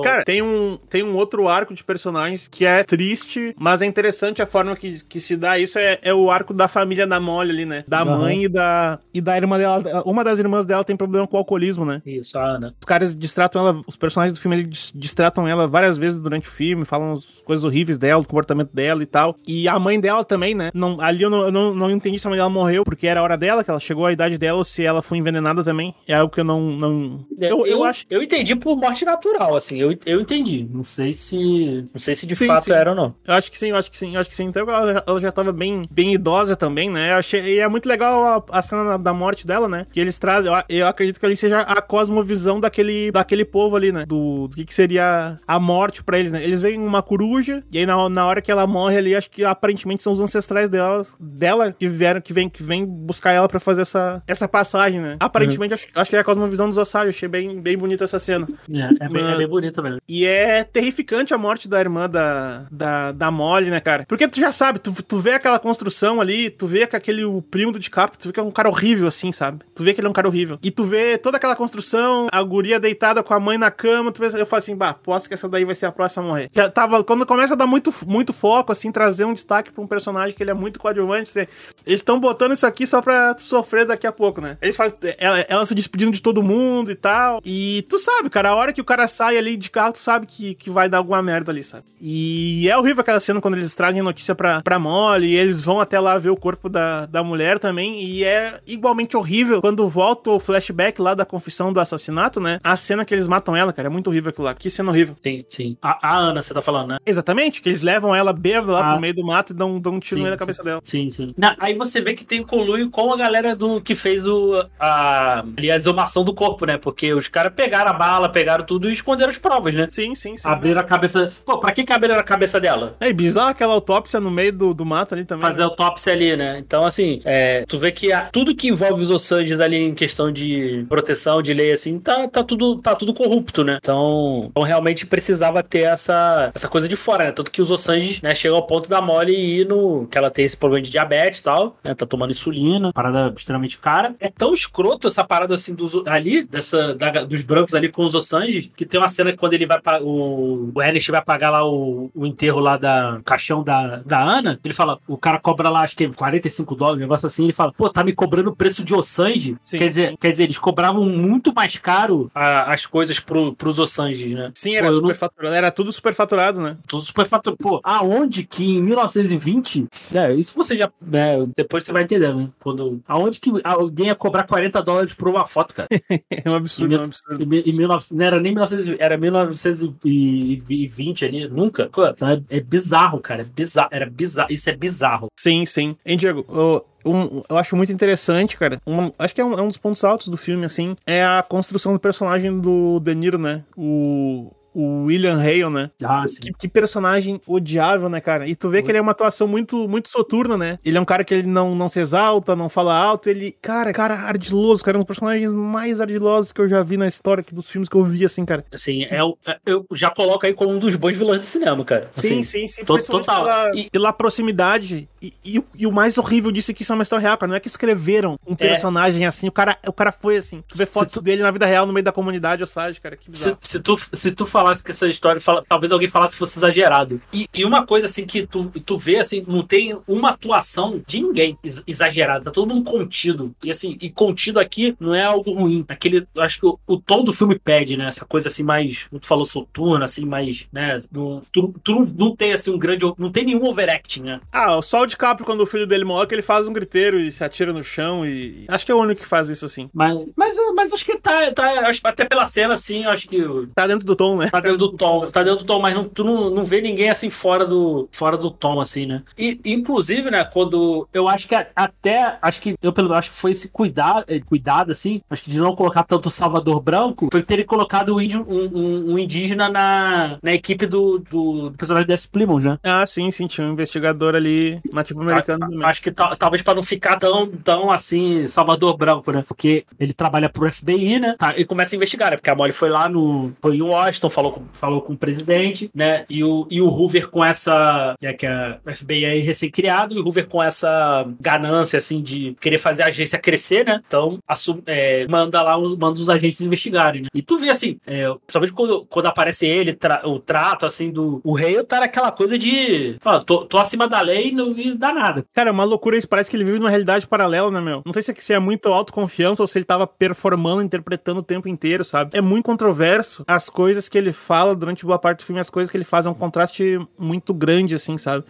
[0.00, 4.42] Cara, tem um, tem um outro arco de personagens que é triste, mas é interessante
[4.42, 5.78] a forma que, que se dá isso.
[5.78, 7.84] É, é o arco da família da Molly ali, né?
[7.86, 8.18] Da Aham.
[8.18, 10.02] mãe e da, e da irmã dela.
[10.04, 12.02] Uma das irmãs dela tem problema com o alcoolismo, né?
[12.04, 12.74] Isso, a Ana.
[12.80, 16.52] Os caras distratam ela, os personagens do filme eles distratam ela várias vezes durante o
[16.52, 19.34] filme, falam as coisas horríveis dela, do comportamento dela e tal.
[19.46, 20.70] E a mãe dela também, né?
[20.74, 23.20] Não, ali eu, não, eu não, não entendi se a mãe dela morreu porque era
[23.20, 25.94] a hora dela, que ela chegou à idade dela, ou se ela foi envenenada também.
[26.06, 26.60] É algo que eu não.
[26.60, 27.24] não...
[27.38, 28.04] Eu, eu acho.
[28.10, 29.78] Eu entendi por morte natural, assim.
[29.80, 30.68] Eu, eu entendi.
[30.70, 31.88] Não sei se.
[31.92, 32.72] Não sei se de Sim, fato sim.
[32.72, 33.14] era ou não.
[33.26, 34.44] Eu acho que sim, eu acho que sim, eu acho que sim.
[34.44, 37.12] Então ela, ela já tava bem, bem idosa também, né?
[37.12, 39.86] Eu achei, e é muito legal a, a cena da- morte dela, né?
[39.92, 43.90] Que eles trazem, eu, eu acredito que ali seja a cosmovisão daquele, daquele povo ali,
[43.92, 44.04] né?
[44.06, 46.42] Do, do que, que seria a morte pra eles, né?
[46.42, 47.37] Eles veem uma coruja,
[47.72, 50.68] e aí na, na hora que ela morre ali, acho que aparentemente são os ancestrais
[50.68, 55.00] dela, dela que vieram, que vem, que vem buscar ela pra fazer essa, essa passagem,
[55.00, 55.16] né?
[55.20, 58.46] Aparentemente, acho, acho que é a cosmovisão dos Osage, achei bem, bem bonita essa cena.
[58.72, 60.00] É, é, bem, Mas- é bem bonito mesmo.
[60.08, 64.04] E é terrificante a morte da irmã da, da, da Molly, né, cara?
[64.08, 67.42] Porque tu já sabe, tu, tu vê aquela construção ali, tu vê que aquele o
[67.42, 69.64] primo do DiCaprio, tu vê que é um cara horrível, assim, sabe?
[69.74, 70.58] Tu vê que ele é um cara horrível.
[70.62, 74.20] E tu vê toda aquela construção, a guria deitada com a mãe na cama, tu
[74.20, 76.50] pensa, eu falo assim, bah, posso que essa daí vai ser a próxima a morrer.
[76.54, 79.86] Já tava, quando começa a dar muito, muito foco, assim, trazer um destaque pra um
[79.86, 81.50] personagem que ele é muito coadjuvante, assim,
[81.86, 84.56] eles estão botando isso aqui só pra sofrer daqui a pouco, né?
[84.60, 87.40] Eles fazem ela, ela se despedindo de todo mundo e tal.
[87.44, 90.26] E tu sabe, cara, a hora que o cara sai ali de carro, tu sabe
[90.26, 91.84] que, que vai dar alguma merda ali, sabe?
[92.00, 95.80] E é horrível aquela cena quando eles trazem notícia pra, pra Molly e eles vão
[95.80, 98.02] até lá ver o corpo da, da mulher também.
[98.02, 102.58] E é igualmente horrível quando volta o flashback lá da confissão do assassinato, né?
[102.62, 104.54] A cena que eles matam ela, cara, é muito horrível aquilo lá.
[104.54, 105.16] Que cena horrível.
[105.22, 105.76] Sim, sim.
[105.82, 106.98] A, a Ana, você tá falando, né?
[107.04, 108.92] Exatamente, que eles levam ela bêbada lá Ah.
[108.92, 110.36] pro meio do mato e dão, dão um tiro Sim, da sim.
[110.38, 110.80] cabeça dela.
[110.82, 111.34] Sim, sim.
[111.36, 115.44] Na- aí você vê que tem conluio com a galera do que fez o, a,
[115.56, 116.76] ali, a exumação do corpo, né?
[116.78, 119.86] Porque os caras pegaram a bala, pegaram tudo e esconderam as provas, né?
[119.90, 120.48] Sim, sim, sim.
[120.48, 121.32] Abriram a cabeça.
[121.44, 122.96] Pô, pra que abriram a cabeça dela?
[123.00, 125.42] É bizarro aquela autópsia no meio do, do mato ali também.
[125.42, 125.64] Fazer né?
[125.64, 126.58] autópsia ali, né?
[126.58, 130.30] Então, assim, é, tu vê que a- tudo que envolve os Ossanges ali em questão
[130.32, 133.78] de proteção, de lei, assim, tá, tá, tudo, tá tudo corrupto, né?
[133.80, 137.32] Então, então, realmente precisava ter essa, essa coisa de fora, né?
[137.32, 140.06] Tanto que os Ossanges, né, chegam ao ponto da Molly ir no.
[140.10, 141.94] que ela tem esse problema de diabetes e tal, né?
[141.94, 144.14] Tá tomando insulina, parada extremamente cara.
[144.20, 148.14] É tão escroto essa parada, assim, dos, ali, dessa, da- dos brancos ali com os
[148.14, 151.50] Ossanges, que tem uma cena que quando ele vai para o, o Ernest vai pagar
[151.50, 155.70] lá o, o enterro lá da caixão da, da Ana, ele fala, o cara cobra
[155.70, 158.50] lá, acho que é 45 dólares, um negócio assim, ele fala, pô, tá me cobrando
[158.50, 159.56] o preço de Ossange?
[159.62, 159.78] Sim.
[159.78, 164.32] Quer dizer, quer dizer, eles cobravam muito mais caro a- as coisas pro, pros Ossanges,
[164.32, 164.50] né?
[164.54, 165.54] Sim, era Pô, eu não- superfaturado.
[165.54, 166.76] Era tudo superfaturado, né?
[166.88, 167.56] Tudo super fator.
[167.56, 169.86] Pô, aonde que em 1920.
[170.14, 170.90] É, isso você já.
[171.00, 172.48] né, depois você vai entender, né?
[172.58, 175.88] Quando, aonde que alguém ia cobrar 40 dólares por uma foto, cara?
[176.44, 177.42] É um absurdo, é um absurdo.
[177.54, 181.88] Em, em 1900, não era nem 1920, era 1920 ali, nunca.
[181.92, 183.42] Pô, então é, é bizarro, cara.
[183.42, 183.88] É bizarro.
[183.92, 184.52] Era bizarro.
[184.52, 185.28] Isso é bizarro.
[185.38, 185.96] Sim, sim.
[186.04, 188.80] Hein, Diego, eu, um- eu acho muito interessante, cara.
[188.86, 190.96] Um- acho que é um, é um dos pontos altos do filme, assim.
[191.06, 193.64] É a construção do personagem do De Niro, né?
[193.76, 194.50] O.
[194.80, 195.90] O William Hale, né?
[196.04, 196.40] Ah, sim.
[196.40, 198.46] Que, que personagem odiável, né, cara?
[198.46, 200.78] E tu vê que ele é uma atuação muito, muito soturna, né?
[200.84, 203.28] Ele é um cara que ele não, não se exalta, não fala alto.
[203.28, 204.96] Ele, cara, cara ardiloso, cara.
[204.96, 207.88] É um dos personagens mais ardilosos que eu já vi na história aqui dos filmes
[207.88, 208.64] que eu vi, assim, cara.
[208.72, 211.84] Assim, é, o- é- eu já coloco aí como um dos bons vilões de cinema,
[211.84, 212.10] cara.
[212.14, 212.84] Sim, Assim, sim, sim.
[212.84, 213.44] principalmente total.
[213.44, 215.08] Pela, E- pela proximidade.
[215.20, 217.36] E, e o- e o mais horrível disso é que isso é uma história real,
[217.36, 217.48] cara.
[217.50, 219.48] Não é que escreveram um personagem assim.
[219.48, 220.62] O cara, o cara foi assim.
[220.68, 223.16] Tu vê fotos tu- dele na vida real no meio da comunidade Osage, cara.
[223.16, 223.58] Que Se, bizarro.
[223.60, 226.58] se tu, se tu falar falasse que essa história, fala, talvez alguém falasse que fosse
[226.58, 227.20] exagerado.
[227.32, 231.20] E, e, uma coisa assim que tu, tu vê, assim, não tem uma atuação de
[231.20, 233.54] ninguém exagerada, tá todo mundo contido.
[233.64, 235.84] E assim, e contido aqui não é algo ruim.
[235.88, 238.06] Aquele, acho que o, o tom do filme pede, né?
[238.06, 240.98] Essa coisa assim mais, como tu falou, soturna, assim, mais, né?
[241.10, 244.40] Não, tu, tu não, não tem assim um grande, não tem nenhum overacting, né?
[244.52, 247.32] Ah, só o DiCaprio quando o filho dele morre, que ele faz um griteiro e
[247.32, 249.88] se atira no chão e acho que é o único que faz isso assim.
[249.92, 253.38] Mas, mas, mas acho que tá, tá acho, até pela cena assim, acho que
[253.74, 254.48] tá dentro do tom, né?
[254.58, 257.10] Tá dentro do tom, tá dentro do tom, mas não, tu não, não vê ninguém
[257.10, 259.22] assim fora do fora do tom assim, né?
[259.36, 263.52] E inclusive, né, quando eu acho que até acho que eu pelo acho que foi
[263.52, 267.64] esse cuidado, eh, cuidado assim, acho que de não colocar tanto Salvador branco, foi ter
[267.64, 272.28] colocado um, índio, um, um, um indígena na, na equipe do, do, do personagem desse
[272.28, 272.78] Plymouth, né?
[272.82, 275.84] Ah, sim, sim, tinha um investigador ali nativo americano a, também.
[275.84, 279.44] Acho que talvez para não ficar tão, tão assim, Salvador branco, né?
[279.46, 281.34] Porque ele trabalha pro FBI, né?
[281.38, 282.36] Tá, e começa a investigar, né?
[282.36, 283.52] Porque a Molly foi lá no.
[283.60, 286.24] Foi em Washington, falou com, falou com o presidente, né?
[286.30, 288.14] E o, e o Hoover com essa.
[288.22, 292.78] Né, que a FBI é recém-criado, e o Hoover com essa ganância, assim, de querer
[292.78, 294.00] fazer a agência crescer, né?
[294.06, 297.28] Então, assum, é, manda lá, manda os agentes investigarem, né?
[297.34, 301.40] E tu vê, assim, é, principalmente quando, quando aparece ele, tra, o trato, assim, do.
[301.42, 303.16] O rei tá naquela coisa de.
[303.20, 305.44] Fala, tô, tô acima da lei e não dá nada.
[305.52, 306.28] Cara, é uma loucura isso.
[306.28, 308.02] Parece que ele vive numa realidade paralela, né, meu?
[308.06, 311.42] Não sei se é, se é muito autoconfiança ou se ele tava performando, interpretando o
[311.42, 312.36] tempo inteiro, sabe?
[312.36, 315.90] É muito controverso as coisas que ele fala durante boa parte do filme, as coisas
[315.90, 316.26] que ele faz.
[316.26, 318.44] É um contraste muito grande, assim, sabe?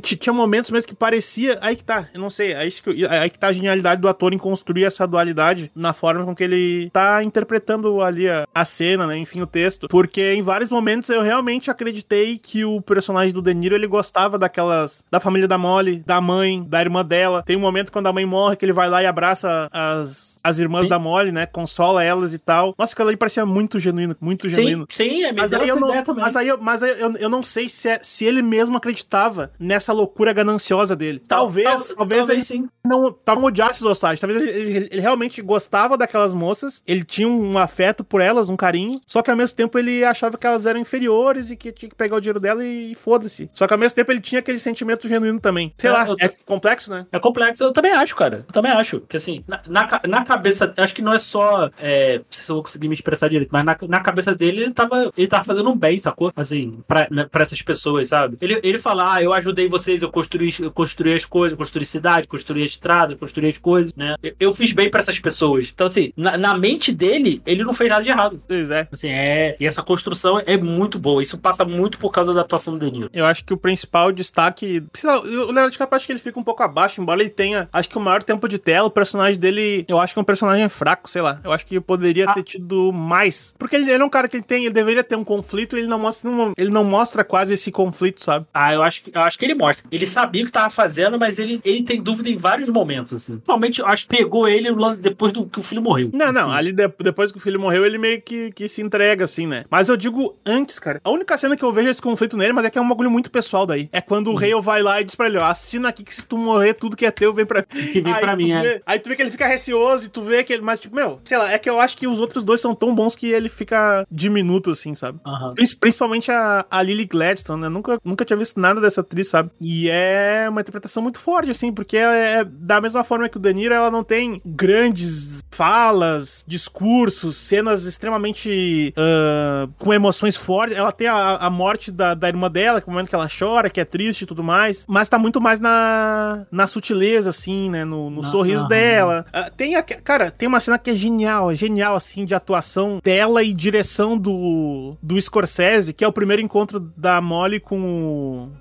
[0.00, 1.58] Tinha momentos mesmo que parecia.
[1.60, 2.54] Aí que tá, eu não sei.
[2.54, 6.24] Aí que, aí que tá a genialidade do ator em construir essa dualidade na forma
[6.24, 9.16] com que ele tá interpretando ali a, a cena, né?
[9.16, 9.88] Enfim, o texto.
[9.88, 14.38] Porque em vários momentos eu realmente acreditei que o personagem do De Niro ele gostava
[14.38, 15.04] daquelas.
[15.10, 17.42] da família da Molly, da mãe, da irmã dela.
[17.42, 20.58] Tem um momento quando a mãe morre que ele vai lá e abraça as, as
[20.58, 20.88] irmãs sim.
[20.88, 21.46] da Molly, né?
[21.46, 22.74] Consola elas e tal.
[22.78, 24.86] Nossa, aquilo ali parecia muito genuíno, muito genuíno.
[24.90, 25.88] Sim, sim é mas aí eu não.
[26.16, 29.50] Mas aí, eu, mas aí eu, eu não sei se, é, se ele mesmo acreditava
[29.58, 31.22] nessa essa loucura gananciosa dele.
[31.26, 32.68] Talvez, talvez, talvez ele sim.
[32.84, 34.20] não, não odiasse os Osage.
[34.20, 38.56] Talvez ele, ele, ele, realmente gostava daquelas moças, ele tinha um afeto por elas, um
[38.56, 41.88] carinho, só que ao mesmo tempo ele achava que elas eram inferiores e que tinha
[41.88, 43.50] que pegar o dinheiro dela e, e foda-se.
[43.52, 45.72] Só que ao mesmo tempo ele tinha aquele sentimento genuíno também.
[45.78, 47.06] Sei é, lá, eu, é complexo, né?
[47.10, 47.64] É complexo.
[47.64, 48.44] Eu também acho, cara.
[48.46, 49.00] Eu também acho.
[49.00, 51.70] Que assim, na, na, na cabeça, acho que não é só.
[51.78, 55.12] É, se eu vou conseguir me expressar direito, mas na, na cabeça dele ele tava,
[55.16, 56.32] ele tava fazendo um bem, sacou?
[56.34, 58.36] Assim, pra, né, pra essas pessoas, sabe?
[58.40, 62.26] Ele, ele fala, ah, eu ajudei vocês, eu construí construir, construir as coisas, construir cidade,
[62.26, 64.16] construir estrada, construir as coisas, né?
[64.22, 65.70] Eu, eu fiz bem para essas pessoas.
[65.72, 68.42] Então, assim, na, na, mente dele, ele não fez nada de errado.
[68.46, 68.88] Pois é.
[68.90, 69.56] Assim, é.
[69.58, 71.22] E essa construção é muito boa.
[71.22, 73.08] Isso passa muito por causa da atuação do Denil.
[73.12, 74.84] Eu acho que o principal destaque.
[75.04, 77.98] O Leonardo DiCaprio acho que ele fica um pouco abaixo, embora ele tenha, acho que
[77.98, 81.10] o maior tempo de tela, o personagem dele, eu acho que é um personagem fraco,
[81.10, 81.40] sei lá.
[81.44, 82.34] Eu acho que poderia ah.
[82.34, 83.54] ter tido mais.
[83.58, 85.86] Porque ele, ele, é um cara que ele tem, ele deveria ter um conflito, ele
[85.86, 88.46] não mostra, ele não mostra quase esse conflito, sabe?
[88.52, 89.88] Ah, eu acho, eu acho que ele mostra.
[89.90, 93.34] Ele sabia o que tava fazendo, mas ele, ele tem dúvida em vários momentos, assim.
[93.34, 96.10] Principalmente, acho que pegou ele depois do que o filho morreu.
[96.12, 96.34] Não, assim.
[96.34, 99.46] não, ali de, depois que o filho morreu, ele meio que, que se entrega, assim,
[99.46, 99.64] né?
[99.70, 101.00] Mas eu digo antes, cara.
[101.04, 103.10] A única cena que eu vejo esse conflito nele, mas é que é um bagulho
[103.10, 103.88] muito pessoal daí.
[103.92, 106.24] É quando o rei vai lá e diz pra ele, ó, assina aqui que se
[106.24, 107.66] tu morrer, tudo que é teu vem pra mim.
[107.88, 108.62] Que vem aí pra mim, é.
[108.62, 110.62] vê, Aí tu vê que ele fica receoso e tu vê que ele.
[110.62, 112.94] Mas, tipo, meu, sei lá, é que eu acho que os outros dois são tão
[112.94, 115.18] bons que ele fica diminuto, assim, sabe?
[115.26, 115.54] Uhum.
[115.80, 117.68] Principalmente a, a Lily Gladstone, né?
[117.68, 119.47] Nunca, nunca tinha visto nada dessa atriz, sabe?
[119.60, 123.40] E é uma interpretação muito forte, assim, porque é, é da mesma forma que o
[123.40, 130.76] Danilo, ela não tem grandes falas, discursos, cenas extremamente uh, com emoções fortes.
[130.76, 133.28] Ela tem a, a morte da, da irmã dela, que é o momento que ela
[133.28, 137.70] chora, que é triste e tudo mais, mas tá muito mais na, na sutileza, assim,
[137.70, 137.84] né?
[137.84, 139.26] No, no sorriso dela.
[139.28, 143.00] Uh, tem a, cara, tem uma cena que é genial, é genial, assim, de atuação
[143.02, 147.80] dela e direção do, do Scorsese, que é o primeiro encontro da Molly com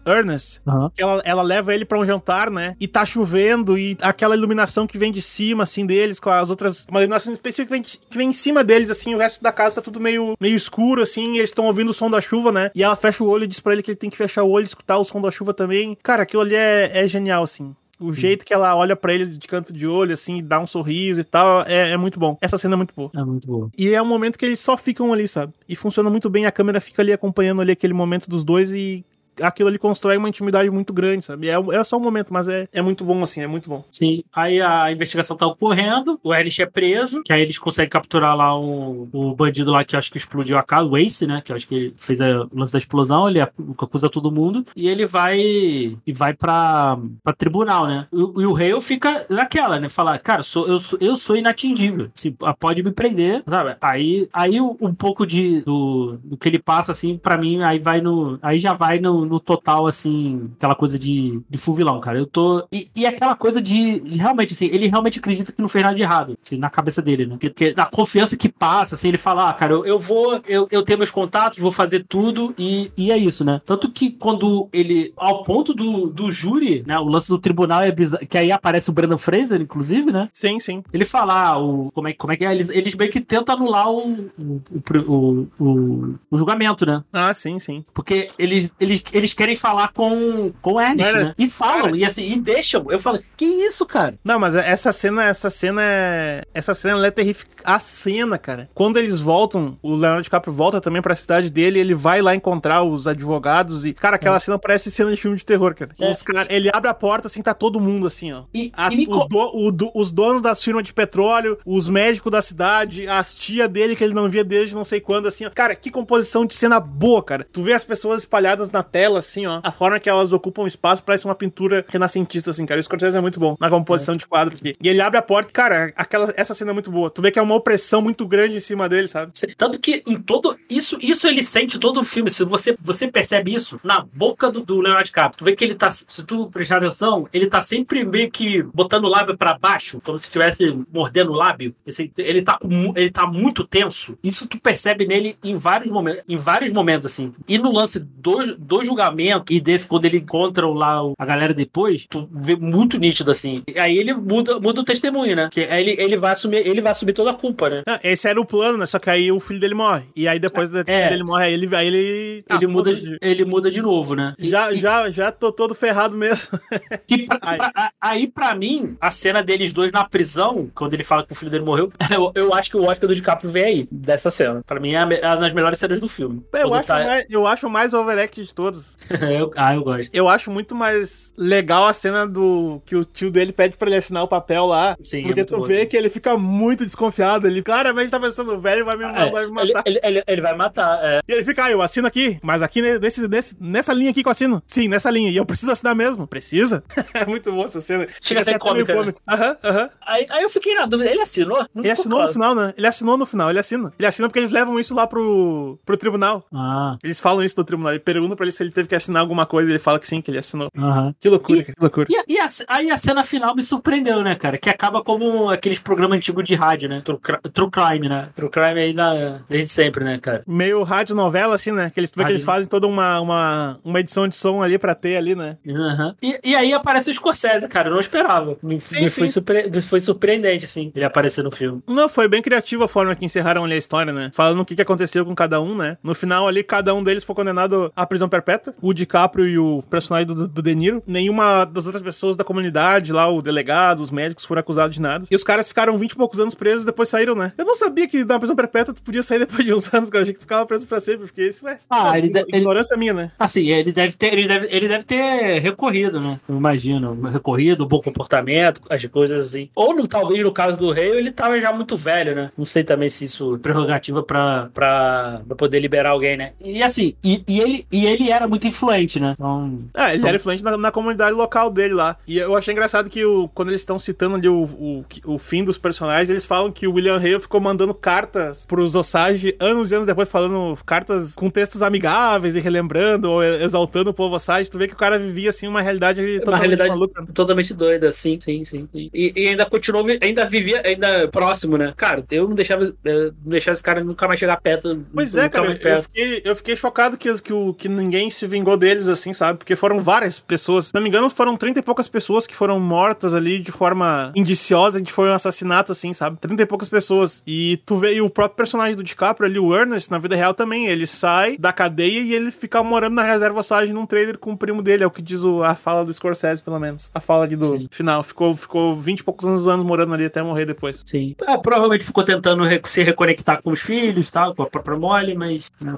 [0.06, 0.62] o Ernest.
[0.78, 0.92] Uhum.
[0.98, 2.76] Ela, ela leva ele para um jantar, né?
[2.80, 6.86] E tá chovendo e aquela iluminação que vem de cima, assim, deles, com as outras.
[6.90, 9.76] Uma iluminação específica que vem, que vem em cima deles, assim, o resto da casa
[9.76, 12.72] tá tudo meio, meio escuro, assim, e eles estão ouvindo o som da chuva, né?
[12.76, 14.50] E ela fecha o olho e diz pra ele que ele tem que fechar o
[14.50, 15.98] olho e escutar o som da chuva também.
[16.04, 17.76] Cara, aquilo ali é, é genial, assim.
[18.00, 21.22] O jeito que ela olha para ele de canto de olho, assim, dá um sorriso
[21.22, 22.38] e tal, é, é, muito bom.
[22.40, 23.10] Essa cena é muito boa.
[23.16, 23.72] É muito boa.
[23.76, 25.52] E é um momento que eles só ficam ali, sabe?
[25.68, 29.04] E funciona muito bem, a câmera fica ali acompanhando ali aquele momento dos dois e
[29.42, 31.50] aquilo ali constrói uma intimidade muito grande, sabe?
[31.50, 33.84] É, é só um momento, mas é, é muito bom, assim, é muito bom.
[33.92, 34.24] Sim.
[34.34, 38.58] Aí a investigação tá ocorrendo, o Erlich é preso, que aí eles conseguem capturar lá
[38.58, 41.42] o, o bandido lá que acho que explodiu a casa, o Ace, né?
[41.44, 45.40] Que acho que fez o lance da explosão, ele acusa todo mundo, e ele vai
[45.40, 48.08] e vai pra, pra tribunal, né?
[48.12, 49.90] E, e o Hale fica naquela, né?
[49.90, 52.10] Falar, cara, sou, eu, sou, eu sou inatingível.
[52.16, 53.76] Se, pode me prender, sabe?
[53.82, 58.02] Aí, aí um pouco de, do, do que ele passa, assim, pra mim, aí vai
[58.02, 58.40] no.
[58.42, 62.18] Aí já vai no, no total, assim, aquela coisa de, de full vilão, cara.
[62.18, 62.66] Eu tô.
[62.72, 65.96] E, e aquela coisa de, de, realmente, assim, ele realmente acredita que não fez nada
[65.96, 67.38] de errado, assim, na cabeça dele, né?
[67.40, 70.84] Porque, a confiança que passa, assim, ele fala, ah, cara, eu, eu vou, eu, eu
[70.84, 73.62] tenho meus contatos, vou fazer tudo e, e é isso, né?
[73.66, 76.98] Tanto que quando ele, ao ponto do, do júri, né?
[77.00, 80.30] O lance do tribunal é bizarro, que aí aparece o Brandon Fraser, inclusive, né?
[80.32, 80.84] Sim, sim.
[80.94, 82.52] Ele fala, ah, o, como, é, como é que é?
[82.52, 84.62] Eles, eles meio que tentam anular o, o,
[85.08, 87.04] o, o, o julgamento, né?
[87.12, 87.84] Ah, sim, sim.
[87.94, 91.34] Porque eles, eles, eles querem falar com, com o Ernest, né?
[91.38, 92.86] E falam, e assim, e deixam.
[92.90, 94.16] Eu falo, que isso, cara?
[94.24, 96.44] Não, mas essa cena, essa cena é.
[96.54, 97.50] Essa cena é terrífica.
[97.64, 98.70] A cena, cara.
[98.74, 102.84] Quando eles voltam, o Leonardo DiCaprio volta também pra cidade dele, ele vai lá encontrar
[102.84, 104.40] os advogados e, cara, aquela é.
[104.40, 105.92] cena parece cena de filme de terror, cara.
[106.00, 106.12] É.
[106.12, 108.44] Os cara, ele abre a porta assim, tá todo mundo assim, ó.
[108.54, 112.32] E, a, e os, do, o, do, os donos das firmas de petróleo, os médicos
[112.32, 115.50] da cidade, as tia dele que ele não via desde não sei quando, assim, ó.
[115.50, 117.48] Cara, que composição de cena boa, cara.
[117.52, 119.62] Tu vê as pessoas espalhadas na tela, assim, ó.
[119.64, 122.80] A forma que elas ocupam espaço parece uma pintura renascentista, assim, cara.
[122.80, 124.18] O Scorsese é muito bom na composição é.
[124.18, 124.76] de quadro aqui.
[124.82, 127.10] E ele abre a porta, cara, aquela, essa cena é muito boa.
[127.10, 129.32] Tu vê que é uma opressão muito grande em cima dele, sabe?
[129.56, 130.58] Tanto que em todo.
[130.70, 132.30] Isso, isso ele sente todo o filme.
[132.30, 135.76] Se você, você percebe isso na boca do, do Leonardo DiCaprio, tu vê que ele
[135.76, 135.92] tá.
[135.92, 140.18] Se tu prestar atenção, ele tá sempre meio que botando o lábio para baixo, como
[140.18, 141.76] se estivesse mordendo o lábio.
[142.18, 144.18] Ele tá, com, ele tá muito tenso.
[144.24, 147.32] Isso tu percebe nele em vários momentos, em vários momentos, assim.
[147.48, 152.06] E no lance do, do julgamento e desse, quando ele encontra lá a galera depois,
[152.10, 153.64] tu vê muito nítido, assim.
[153.68, 155.50] E aí ele muda, muda o testemunho, né?
[155.52, 157.84] Que aí ele, ele, vai assumir, ele vai assumir toda a culpa, né?
[158.04, 158.86] Esse era o plano, né?
[158.86, 160.06] Só que aí o filho dele morre.
[160.16, 161.10] E aí depois é.
[161.10, 161.76] dele morre, aí ele.
[161.76, 164.34] Aí ele, ah, ele, muda, ele muda de novo, né?
[164.40, 166.60] Já, e, já, já tô todo ferrado mesmo.
[167.08, 167.58] Que pra, aí.
[167.58, 171.36] Pra, aí, pra mim, a cena deles dois na prisão, quando ele fala que o
[171.36, 174.62] filho dele morreu, eu, eu acho que o Oscar do DiCaprio vem aí, dessa cena.
[174.66, 176.44] Pra mim é uma das melhores cenas do filme.
[176.54, 177.04] Eu acho, tá...
[177.04, 178.77] mais, eu acho mais overact de todos.
[179.10, 180.10] eu, ah, eu gosto.
[180.14, 183.98] Eu acho muito mais legal a cena do que o tio dele pede pra ele
[183.98, 184.98] assinar o papel lá.
[185.02, 185.66] Sim, porque é tu bom.
[185.66, 187.48] vê que ele fica muito desconfiado.
[187.48, 189.84] Ele claramente tá pensando, o velho vai me, é, vai me matar.
[189.86, 191.22] Ele, ele, ele, vai matar, é.
[191.28, 194.28] E ele fica, ah, eu assino aqui, mas aqui nesse, nesse, nessa linha aqui que
[194.28, 194.62] eu assino.
[194.68, 195.30] Sim, nessa linha.
[195.30, 196.28] E eu preciso assinar mesmo.
[196.28, 196.84] Precisa?
[197.14, 198.08] é muito boa essa cena.
[198.22, 198.94] Chega a ser cômica.
[199.04, 199.14] Né?
[199.28, 199.90] Aham, aham.
[200.06, 201.66] Aí, aí eu fiquei na dúvida, ele assinou?
[201.74, 202.28] Não ele assinou claro.
[202.28, 202.74] no final, né?
[202.78, 203.94] Ele assinou no final, ele assina.
[203.98, 206.46] Ele assina porque eles levam isso lá pro, pro tribunal.
[206.54, 206.98] Ah.
[207.04, 207.94] Eles falam isso no tribunal.
[207.94, 209.70] Ele pergunta pra ele se ele teve que assinar alguma coisa.
[209.72, 210.70] Ele fala que sim, que ele assinou.
[210.76, 211.14] Uhum.
[211.20, 212.08] Que loucura, e, que loucura.
[212.10, 214.58] E, e a, aí a cena final me surpreendeu, né, cara?
[214.58, 217.02] Que acaba como aqueles programas antigos de rádio, né?
[217.04, 217.20] True,
[217.54, 218.30] True Crime, né?
[218.36, 220.44] True Crime aí na, desde sempre, né, cara?
[220.48, 221.90] Meio rádio novela, assim, né?
[221.90, 225.18] Que eles, que eles fazem toda uma, uma, uma edição de som ali pra ter
[225.18, 225.58] ali, né?
[225.66, 226.14] Uhum.
[226.22, 227.90] E, e aí aparece o Scorsese, cara.
[227.90, 228.58] Eu não esperava.
[228.62, 229.20] Me, sim, me sim.
[229.22, 229.82] Foi, surpre...
[229.82, 231.82] foi surpreendente, assim, ele aparecer no filme.
[231.88, 234.32] Não, foi bem criativa a forma que encerraram ali a história, né?
[234.34, 235.98] Falando o que, que aconteceu com cada um, né?
[236.04, 238.57] No final ali, cada um deles foi condenado à prisão perpétua.
[238.82, 241.04] O DiCaprio e o personagem do, do De Niro.
[241.06, 245.26] Nenhuma das outras pessoas da comunidade lá, o delegado, os médicos, foram acusados de nada.
[245.30, 247.54] E os caras ficaram 20 e poucos anos presos e depois saíram, né?
[247.58, 250.20] Eu não sabia que da prisão perpétua tu podia sair depois de uns anos, cara.
[250.20, 251.80] Eu achei que tu ficava preso pra sempre, porque isso, é.
[251.90, 253.00] Ah, ele deve, ignorância ele...
[253.00, 253.32] minha, né?
[253.38, 256.40] Assim, ele deve ter, ele deve, ele deve ter recorrido, né?
[256.48, 257.14] Eu imagino.
[257.30, 259.70] Recorrido, bom comportamento, as coisas assim.
[259.76, 262.52] Ou no, talvez no caso do rei, ele tava já muito velho, né?
[262.58, 266.54] Não sei também se isso é prerrogativa pra, pra, pra poder liberar alguém, né?
[266.60, 269.34] E assim, e, e, ele, e ele era muito influente, né?
[269.34, 270.28] Então, é, ele então...
[270.28, 272.18] era influente na, na, comunidade local dele lá.
[272.28, 275.64] E eu achei engraçado que o, quando eles estão citando ali o, o, o fim
[275.64, 279.96] dos personagens, eles falam que o William Hale ficou mandando cartas pros Osage anos e
[279.96, 284.70] anos depois, falando cartas com textos amigáveis e relembrando ou exaltando o povo Osage.
[284.70, 287.26] Tu vê que o cara vivia assim uma realidade totalmente uma realidade maluca.
[287.34, 288.90] Totalmente doida, sim, sim, sim.
[288.94, 291.94] E, e ainda continuou, ainda vivia, ainda próximo, né?
[291.96, 295.06] Cara, eu não deixava, não deixava esse cara nunca mais chegar perto.
[295.14, 298.78] Pois é, cara, eu fiquei, eu fiquei chocado que, que, o, que ninguém se vingou
[298.78, 299.60] deles, assim, sabe?
[299.60, 300.88] Porque foram várias pessoas.
[300.88, 304.32] Se não me engano, foram 30 e poucas pessoas que foram mortas ali de forma
[304.36, 306.38] indiciosa, que foi um assassinato, assim, sabe?
[306.40, 307.44] 30 e poucas pessoas.
[307.46, 310.54] E tu vê e o próprio personagem do DiCaprio ali, o Ernest, na vida real
[310.54, 314.52] também, ele sai da cadeia e ele fica morando na reserva Osage num trailer com
[314.52, 317.12] o primo dele, é o que diz o, a fala do Scorsese, pelo menos.
[317.14, 317.88] A fala ali do Sim.
[317.92, 318.24] final.
[318.24, 321.04] Ficou, ficou 20 e poucos anos, anos morando ali até morrer depois.
[321.06, 321.36] Sim.
[321.42, 325.72] É, provavelmente ficou tentando se reconectar com os filhos, tal, com a própria Molly, mas
[325.80, 325.96] né,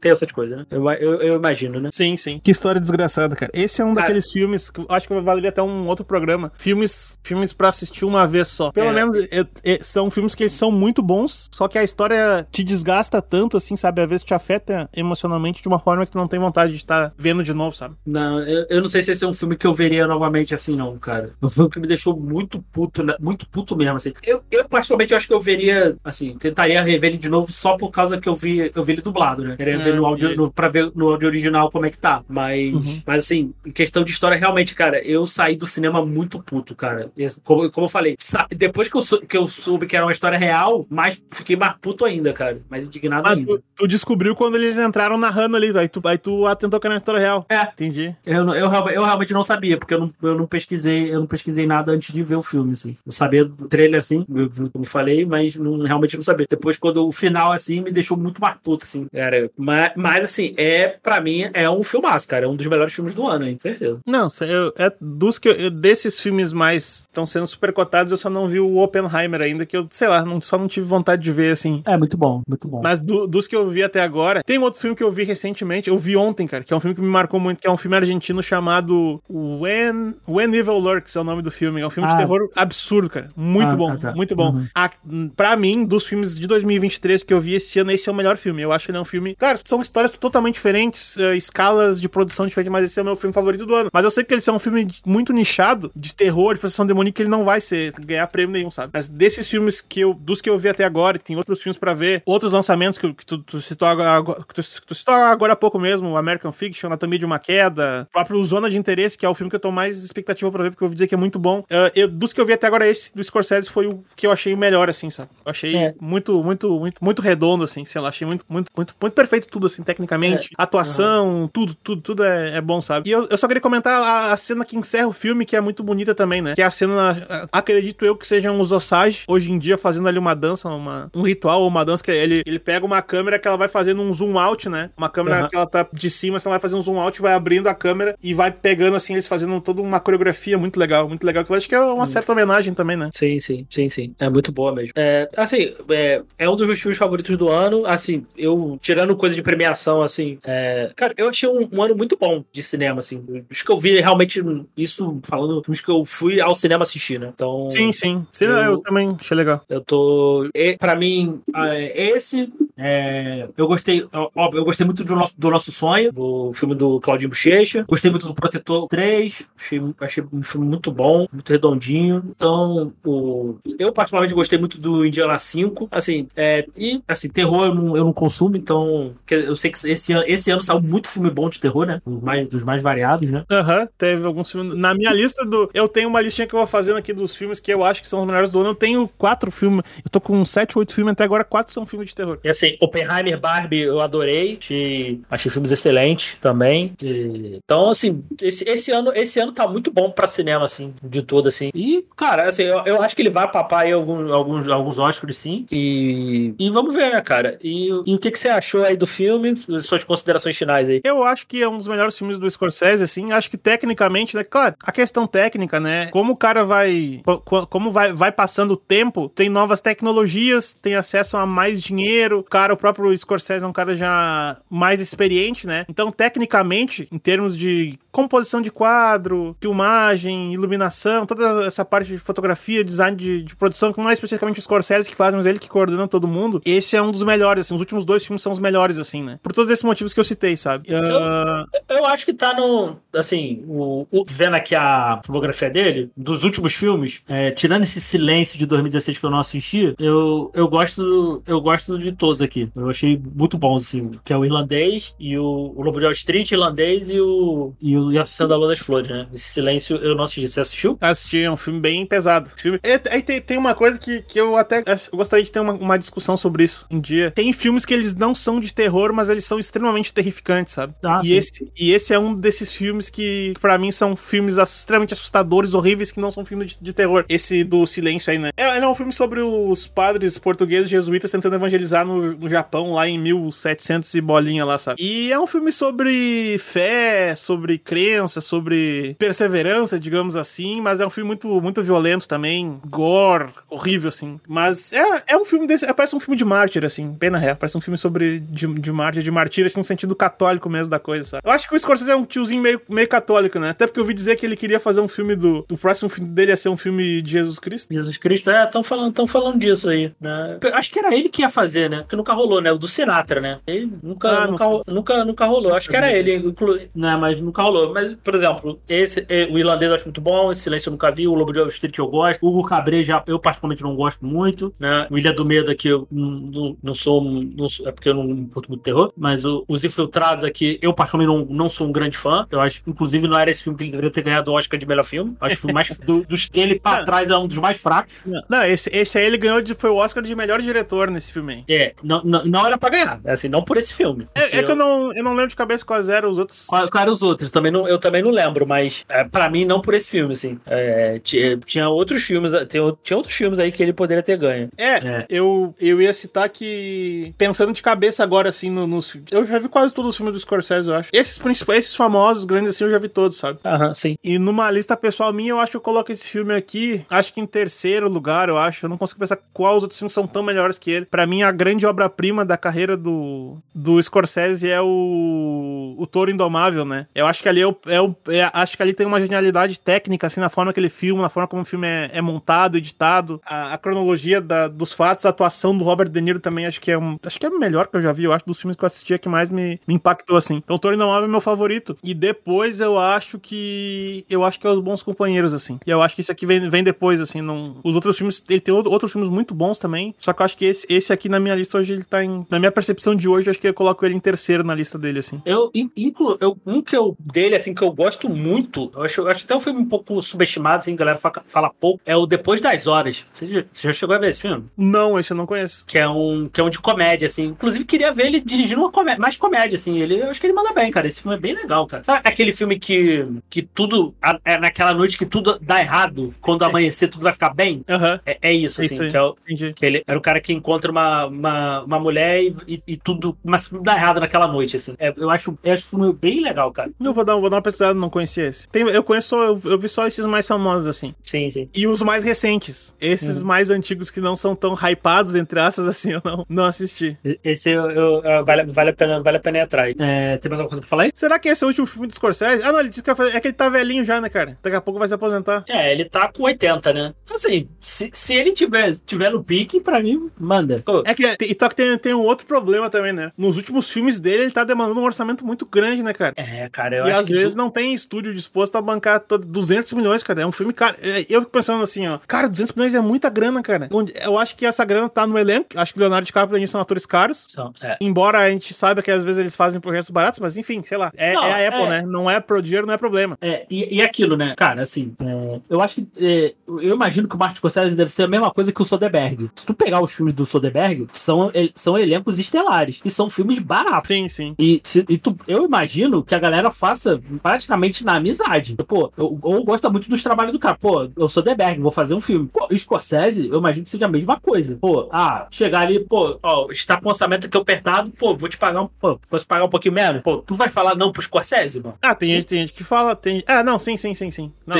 [0.00, 0.66] tem essas coisas, né?
[0.70, 1.77] Eu, eu, eu, imagino.
[1.78, 1.90] Ano, né?
[1.92, 2.40] Sim, sim.
[2.42, 3.50] Que história desgraçada, cara.
[3.54, 4.06] Esse é um Cara.
[4.08, 6.52] daqueles filmes que eu acho que valeria até um outro programa.
[6.56, 8.70] Filmes, filmes para assistir uma vez só.
[8.72, 8.92] Pelo É.
[8.92, 12.62] menos é- é- são filmes que eles são muito bons, só que a história te
[12.62, 14.02] desgasta tanto, assim, sabe?
[14.02, 17.12] Às vezes te afeta emocionalmente de uma forma que tu não tem vontade de estar
[17.16, 17.94] vendo de novo, sabe?
[18.06, 20.76] Não, eu, eu não sei se esse é um filme que eu veria novamente assim,
[20.76, 21.30] não, cara.
[21.42, 23.14] Um filme que me deixou muito puto, né?
[23.20, 24.12] muito puto mesmo, assim.
[24.24, 27.90] Eu, eu particularmente, acho que eu veria, assim, tentaria rever ele de novo só por
[27.90, 29.56] causa que eu vi, eu vi ele dublado, né?
[29.56, 31.98] Queria É, ver no áudio, e- no, pra ver no áudio original como é que
[31.98, 32.22] tá.
[32.28, 33.02] Mas, Uhum.
[33.06, 37.10] mas assim, em questão de história, realmente, cara, eu saí do cinema muito puto, cara.
[37.44, 38.16] Como, como eu falei,
[38.56, 41.74] depois que eu, sou- que eu soube que era uma história real, mais, fiquei mais
[41.80, 42.60] puto ainda, cara.
[42.70, 43.46] Mais indignado Mas ainda.
[43.58, 46.94] tu, tu descobriu quando eles entraram narrando ali, aí tu, aí tu atentou que era
[46.94, 47.44] uma história real.
[47.48, 47.62] É.
[47.62, 48.14] Entendi.
[48.24, 51.26] Eu, eu, realmente- eu realmente não sabia, porque eu não, eu não pesquisei, eu não
[51.26, 52.94] pesquisei nada antes de ver o filme, assim.
[53.06, 54.24] Eu sabia do trailer, assim,
[54.72, 56.46] como falei, mas não, realmente não sabia.
[56.48, 59.50] Depois, quando o final, assim, me deixou muito mais puto, assim, cara.
[59.56, 62.44] Mas, mas, assim, é, pra mim, é um filmaço, cara.
[62.44, 64.00] É um dos melhores filmes do ano, hein, com certeza.
[64.06, 68.28] Não, eu- é dos que eu- desses filmes mais estão sendo super cotados, eu só
[68.30, 71.32] não vi o Oppenheimer ainda, que eu, sei lá, não- só não tive vontade de
[71.32, 71.82] ver, assim.
[71.86, 72.80] É, muito bom, muito bom.
[72.82, 75.24] Mas do- dos que eu vi até agora, tem um outro filme que eu vi
[75.24, 77.70] recentemente, eu vi ontem, cara, que é um filme que me marcou muito, que é
[77.70, 81.80] um filme argentino chamado When, When Evil Lurks, é o nome do filme.
[81.80, 82.12] É um filme Ah.
[82.12, 83.28] de terror absurdo, cara.
[83.36, 84.12] Muito Ah, bom, ah, tá.
[84.14, 84.50] muito bom.
[84.52, 84.66] Uhum.
[84.74, 84.90] A,
[85.36, 88.36] pra mim, dos filmes de 2023 que eu vi esse ano, esse é o melhor
[88.36, 88.62] filme.
[88.62, 89.34] Eu acho que ele é um filme...
[89.34, 93.16] Claro, são histórias totalmente diferentes, eh, escalas de produção diferentes, mas esse é o meu
[93.16, 93.90] filme favorito do ano.
[93.92, 97.22] Mas eu sei que ele é um filme muito nichado, de terror, de possessão demoníaca,
[97.22, 98.90] ele não vai ser, ganhar prêmio nenhum, sabe?
[98.94, 101.76] Mas desses filmes que eu, dos que eu vi até agora, e tem outros filmes
[101.78, 105.52] pra ver, outros lançamentos que, que tu, tu citou agora, que tu, tu citou agora
[105.52, 109.28] há pouco mesmo, American Fiction, Anatomia de uma Queda, próprio Zona de Interesse, que é
[109.28, 111.18] o filme que eu tô mais expectativa pra ver, porque eu ouvi dizer que é
[111.18, 111.64] muito bom.
[111.70, 114.32] Eh, eu- dos que eu vi até agora, esse do Scorsese foi o que eu
[114.32, 115.30] achei melhor, assim, sabe?
[115.44, 115.94] Eu achei É.
[116.00, 119.66] muito, muito, muito, muito redondo, assim, sei lá, achei muito, muito, muito, muito perfeito tudo,
[119.66, 120.50] assim, tecnicamente.
[120.56, 123.08] Atuação, tudo, tudo, tudo é, é bom, sabe?
[123.08, 125.60] E eu, eu só queria comentar a, a cena que encerra o filme, que é
[125.60, 126.54] muito bonita também, né?
[126.54, 130.18] Que é a cena, acredito eu, que sejam os Osage, hoje em dia, fazendo ali
[130.18, 133.46] uma dança, uma, um ritual ou uma dança, que ele, ele pega uma câmera que
[133.46, 134.90] ela vai fazendo um zoom out, né?
[134.96, 135.48] Uma câmera Aham.
[135.48, 138.16] que ela tá de cima, você vai fazer um zoom out, vai abrindo a câmera
[138.22, 141.56] e vai pegando, assim, eles fazendo toda uma coreografia muito legal, muito legal, que eu
[141.56, 143.10] acho que é uma certa homenagem também, né?
[143.12, 144.14] Sim, sim, sim, sim.
[144.18, 144.92] É muito boa mesmo.
[144.96, 147.86] É, assim, é, é um dos meus filmes favoritos do ano.
[147.86, 152.16] Assim, eu, tirando coisa de premiação, assim, é, cara, eu achei um, um ano muito
[152.16, 153.22] bom de cinema, assim.
[153.50, 154.42] Os que eu vi realmente,
[154.76, 157.30] isso falando, os que eu fui ao cinema assistir, né?
[157.34, 157.68] Então.
[157.68, 158.26] Sim, sim.
[158.32, 159.60] Sim, eu, Eu- também achei legal.
[159.68, 160.48] Eu tô.
[160.54, 162.50] e- Pra mim, é, esse.
[162.76, 164.06] é, eu gostei.
[164.34, 167.84] Óbvio, eu gostei muito do nosso, do nosso sonho, do filme do Claudinho Bochecha.
[167.88, 169.44] Gostei muito do Protetor 3.
[169.58, 172.22] Achei, achei um filme muito bom, muito redondinho.
[172.30, 175.88] Então, o, eu particularmente gostei muito do Indiana 5.
[175.90, 179.14] Assim, é, e assim, terror eu não, eu não consumo, então.
[179.28, 182.00] Eu sei que esse ano, esse ano saiu muito filme bom de terror, né?
[182.06, 183.44] Dos mais, dos mais variados, né?
[183.50, 184.74] Aham, teve alguns filmes.
[184.76, 185.70] Na minha lista do.
[185.74, 188.08] Eu tenho uma listinha que eu vou fazendo aqui dos filmes que eu acho que
[188.08, 188.70] são os melhores do ano.
[188.70, 189.82] Eu tenho quatro filmes.
[190.04, 192.38] Eu tô com sete, oito filmes até agora, quatro são filmes de terror.
[192.42, 194.58] E assim, Oppenheimer, Barbie, eu adorei.
[194.60, 196.92] Achei, achei filmes excelentes também.
[197.02, 201.22] E- então, assim, esse, esse ano esse ano tá muito bom pra cinema, assim, de
[201.22, 201.70] todo, assim.
[201.74, 205.36] E, cara, assim, eu, eu acho que ele vai papar aí alguns, alguns, alguns Oscars,
[205.36, 205.66] sim.
[205.70, 207.58] E, e vamos ver, né, cara?
[207.62, 209.54] E, e o que, que você achou aí do filme?
[209.80, 210.97] Suas considerações finais aí.
[211.04, 213.32] Eu acho que é um dos melhores filmes do Scorsese, assim.
[213.32, 214.44] Acho que tecnicamente, né?
[214.44, 216.06] Claro, a questão técnica, né?
[216.06, 217.20] Como o cara vai.
[217.44, 222.40] co- Como vai, vai passando o tempo, tem novas tecnologias, tem acesso a mais dinheiro.
[222.40, 225.84] O cara, o próprio Scorsese é um cara já mais experiente, né?
[225.88, 232.82] Então, tecnicamente, em termos de composição de quadro, filmagem, iluminação, toda essa parte de fotografia,
[232.84, 235.68] design de, de produção, que não é especificamente o Scorsese que faz, mas ele que
[235.68, 236.60] coordena todo mundo.
[236.64, 237.74] Esse é um dos melhores, assim.
[237.74, 239.38] Os últimos dois filmes são os melhores, assim, né?
[239.42, 240.88] Por todos esses motivos que eu citei, sabe?
[240.92, 242.96] Ah, Eu acho que tá no.
[243.14, 248.58] Assim, o, o- vendo aqui a filmografia dele, dos últimos filmes, é, tirando esse silêncio
[248.58, 252.68] de 2016 que eu não assisti, eu, eu gosto eu gosto de todos aqui.
[252.74, 256.12] Eu achei muito bons, assim, que é o irlandês e o, o Lobo de Wall
[256.12, 259.26] Street, irlandês e o, e o e Assassino da Lua das Flores, né?
[259.32, 260.48] Esse silêncio eu não assisti.
[260.48, 260.98] Você assistiu?
[261.00, 262.50] Assisti, é um filme bem pesado.
[262.56, 262.80] Filme...
[263.10, 265.98] Aí tem, tem uma coisa que, que eu até eu gostaria de ter uma, uma
[265.98, 267.30] discussão sobre isso um dia.
[267.30, 270.94] Tem filmes que eles não são de terror, mas eles são extremamente terrificantes, sabe?
[271.02, 271.34] Ah, e, sim.
[271.36, 275.74] esse, e esse é um desses filmes que, que para mim, são filmes extremamente assustadores,
[275.74, 277.24] horríveis, que não são filmes de, de terror.
[277.28, 278.50] Esse do Silêncio aí, né?
[278.56, 282.92] É, ele é um filme sobre os padres portugueses jesuítas tentando evangelizar no, no Japão,
[282.92, 285.02] lá em 1700 e bolinha lá, sabe?
[285.02, 291.10] E é um filme sobre fé, sobre crença, sobre perseverança, digamos assim, mas é um
[291.10, 294.40] filme muito, muito violento também, gore, horrível, assim.
[294.48, 295.84] Mas é, é um filme desse.
[295.84, 297.56] é, Parece um filme de mártir, assim, bem na real.
[297.56, 300.98] Parece um filme sobre de, de mártir, de martírio, assim, no sentido católico mesmo da
[300.98, 301.42] coisa, sabe?
[301.44, 303.70] Eu acho que o Scorsese é um tiozinho meio, meio católico, né?
[303.70, 305.64] Até porque eu ouvi dizer que ele queria fazer um filme do.
[305.70, 307.92] O próximo filme dele ia ser um filme de Jesus Cristo.
[307.92, 310.58] Jesus Cristo, é, estão falando, tão falando disso aí, né?
[310.74, 311.98] Acho que era ele que ia fazer, né?
[312.00, 312.72] Porque nunca rolou, né?
[312.72, 313.58] O do Sinatra, né?
[313.66, 315.74] Ele nunca, Ah, nunca, ro- nunca, nunca rolou.
[315.74, 316.78] Acho que era ele, inclu...
[316.94, 317.16] né?
[317.16, 317.92] Mas nunca rolou.
[317.92, 321.10] Mas, por exemplo, esse, eh, o irlandês eu acho muito bom, esse Silêncio eu nunca
[321.10, 323.94] vi, o Lobo de Wall Street eu gosto, o Hugo Cabré já, eu particularmente não
[323.96, 325.06] gosto muito, né?
[325.10, 328.46] O Ilha do Medo aqui eu não, não, não sou, não é porque eu não
[328.46, 332.16] curto muito terror, mas o- os Infiltrados aqui, eu particularmente não, não sou um grande
[332.16, 334.78] fã, eu acho, inclusive não era esse filme que ele deveria ter ganhado o Oscar
[334.78, 337.04] de melhor filme, acho que mais, do- dos dele pra Ah.
[337.04, 339.90] trás é um dos mais fracos, Não, não, esse, esse aí ele ganhou de, foi
[339.90, 341.64] o Oscar de melhor diretor nesse filme aí.
[341.68, 344.26] É, não, não, não era pra ganhar, assim, não por esse filme.
[344.34, 346.66] É, é que eu não, eu não lembro de cabeça quais eram os outros.
[346.66, 347.50] Qual eram os outros?
[347.50, 350.58] Também não, eu também não lembro, mas é, pra mim, não por esse filme, assim.
[350.66, 354.68] É, ti- tinha outros filmes, o- tinha outros filmes aí que ele poderia ter ganho.
[354.76, 355.26] É, É.
[355.28, 359.16] Eu, eu ia citar que, pensando de cabeça agora, assim, no- nos.
[359.30, 361.10] Eu já vi quase todos os filmes do Scorsese, eu acho.
[361.12, 363.58] Esses principais, esses famosos, grandes, assim, eu já vi todos, sabe?
[363.64, 364.16] Aham, sim.
[364.24, 367.40] E numa lista pessoal minha, eu acho que eu coloco esse filme aqui, acho que
[367.40, 368.84] em terceiro lugar, eu acho.
[368.86, 371.06] Eu não consigo pensar quais os outros filmes são tão melhores que ele.
[371.06, 376.84] Pra mim, a grande obra-prima da carreira do, do Scorsese é o, o Toro Indomável,
[376.84, 377.06] né?
[377.14, 379.78] Eu acho que ali é o, é o- é- acho que ali tem uma genialidade
[379.80, 382.76] técnica, assim, na forma que ele filma, na forma como o filme é, é montado,
[382.76, 386.80] editado, a, a cronologia da- dos fatos, a atuação do Robert De Niro também acho
[386.80, 388.60] que é um, acho que é o melhor que eu já vi, eu acho dos
[388.60, 390.56] filmes que eu assisti é que mais me, me impactou assim.
[390.56, 391.96] Então, Toro Indomável é meu favorito.
[392.02, 395.78] E depois eu acho que eu acho que é os bons companheiros assim.
[395.86, 398.60] E eu acho que esse aqui vem, vem depois assim, não, os outros filmes, ele
[398.60, 401.28] tem outro- outros filmes muito bons também, só que eu acho que esse, esse aqui
[401.28, 403.68] na minha lista hoje ele tá em, na minha percepção de hoje, eu acho que
[403.68, 405.40] eu coloco ele em terceiro na lista dele assim.
[405.44, 409.20] Eu in- incluo, eu, um que eu dele, assim, que eu gosto muito, eu acho,
[409.20, 412.16] eu acho até um filme um pouco subestimado, assim, a galera fala, fala pouco, é
[412.16, 413.24] o Depois das Horas.
[413.32, 414.64] Você já, chegou a ver esse filme?
[414.76, 415.84] Não, esse eu não conheço.
[415.86, 417.46] Que é um, que é um de comédia, assim.
[417.46, 419.98] Inclusive, queria ver ele dirigindo uma comédia, mais comédia, assim.
[419.98, 421.06] Ele, eu acho que ele manda bem, cara.
[421.06, 422.02] Esse filme é bem legal, cara.
[422.02, 424.14] Sabe aquele filme que, que tudo,
[424.44, 427.84] é naquela noite que tudo dá errado, quando amanhecer tudo vai ficar bem?
[427.88, 428.20] Aham.
[428.26, 428.94] É, é isso, É assim.
[428.94, 429.72] isso que é o, Entendi.
[429.72, 433.36] que ele era o cara que encontra uma, uma, uma mulher e, e, tudo.
[433.44, 434.94] Mas tudo dá errado naquela noite, assim.
[434.98, 436.90] É, eu, acho, eu acho o filme bem legal, cara.
[437.00, 438.68] Eu vou dar, vou dar uma pesquisada, não conhecia esse.
[438.68, 441.14] Tem, eu conheço, eu, eu vi só esses mais famosos assim.
[441.22, 441.68] Sim, sim.
[441.74, 442.96] E os mais recentes.
[443.24, 447.16] Esses mais antigos que não são tão hypados, entre aspas, assim, eu não, não assisti.
[447.44, 449.94] Esse eu, eu- eu- vale, vale, a pena, vale a pena ir atrás.
[449.98, 451.10] É, tem mais alguma coisa pra falar aí?
[451.14, 452.62] Será que esse é o último filme do Scorsese?
[452.64, 454.56] Ah, não, ele disse que fazer- é que ele tá velhinho já, né, cara?
[454.62, 455.64] Daqui a pouco vai se aposentar.
[455.68, 457.14] É, ele tá com 80, né?
[457.30, 460.82] Assim, se, se ele tiver, tiver no pique, pra mim, manda.
[461.04, 463.32] É que, e só que tem, tem um outro problema também, né?
[463.36, 466.34] Nos últimos filmes dele, ele tá demandando um orçamento muito grande, né, cara?
[466.36, 469.46] é, cara, eu e acho às vezes tu- não tem estúdio disposto a bancar todo,
[469.46, 470.42] 200 milhões, cara.
[470.42, 470.96] É um filme caro.
[471.00, 472.18] É, Eu fico pensando assim, ó.
[472.26, 473.88] Cara, 200 milhões é muita grana, cara.
[473.90, 475.68] Onde- Eu acho que essa grana tá no elenco.
[475.74, 477.46] Acho que o Leonardo DiCaprio e o Denise são atores caros.
[477.48, 477.96] São, é.
[478.00, 481.10] Embora a gente saiba que às vezes eles fazem projetos baratos, mas enfim, sei lá.
[481.16, 481.88] É, Não, é a Apple, é.
[481.88, 482.02] né?
[482.06, 483.36] Não é pro dinheiro, não é problema.
[483.40, 484.54] É, e, e aquilo, né?
[484.56, 486.08] Cara, assim, é, eu acho que.
[486.20, 489.50] é, eu imagino que o Martin Scorsese deve ser a mesma coisa que o Soderbergh.
[489.54, 493.00] Se tu pegar os filmes do Soderbergh, são, el- são elencos estelares.
[493.04, 494.08] E são filmes baratos.
[494.08, 494.54] Sim, sim.
[494.58, 498.76] E, se- e tu- eu imagino que a galera faça praticamente na amizade.
[498.86, 500.76] Pô, eu, ou gosta muito dos trabalhos do cara.
[500.78, 502.48] Pô, eu sou Deberg, vou fazer um filme.
[502.52, 502.66] Pô,
[502.98, 504.76] Scorsese, eu imagino que seja a mesma coisa.
[504.76, 508.56] Pô, ah, chegar ali, pô, ó, está com o orçamento aqui apertado, pô, vou te
[508.56, 510.22] pagar um, pô, posso pagar um pouquinho menos?
[510.22, 511.96] Pô, tu vai falar não pro Scorsese, mano?
[512.02, 513.14] Ah, tem gente, tem gente que fala.
[513.14, 513.42] Tem...
[513.46, 514.52] Ah, não, sim, sim, sim, sim.
[514.66, 514.76] Não,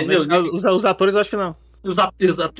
[0.52, 1.54] os, os atores eu acho que não.
[1.82, 1.96] Os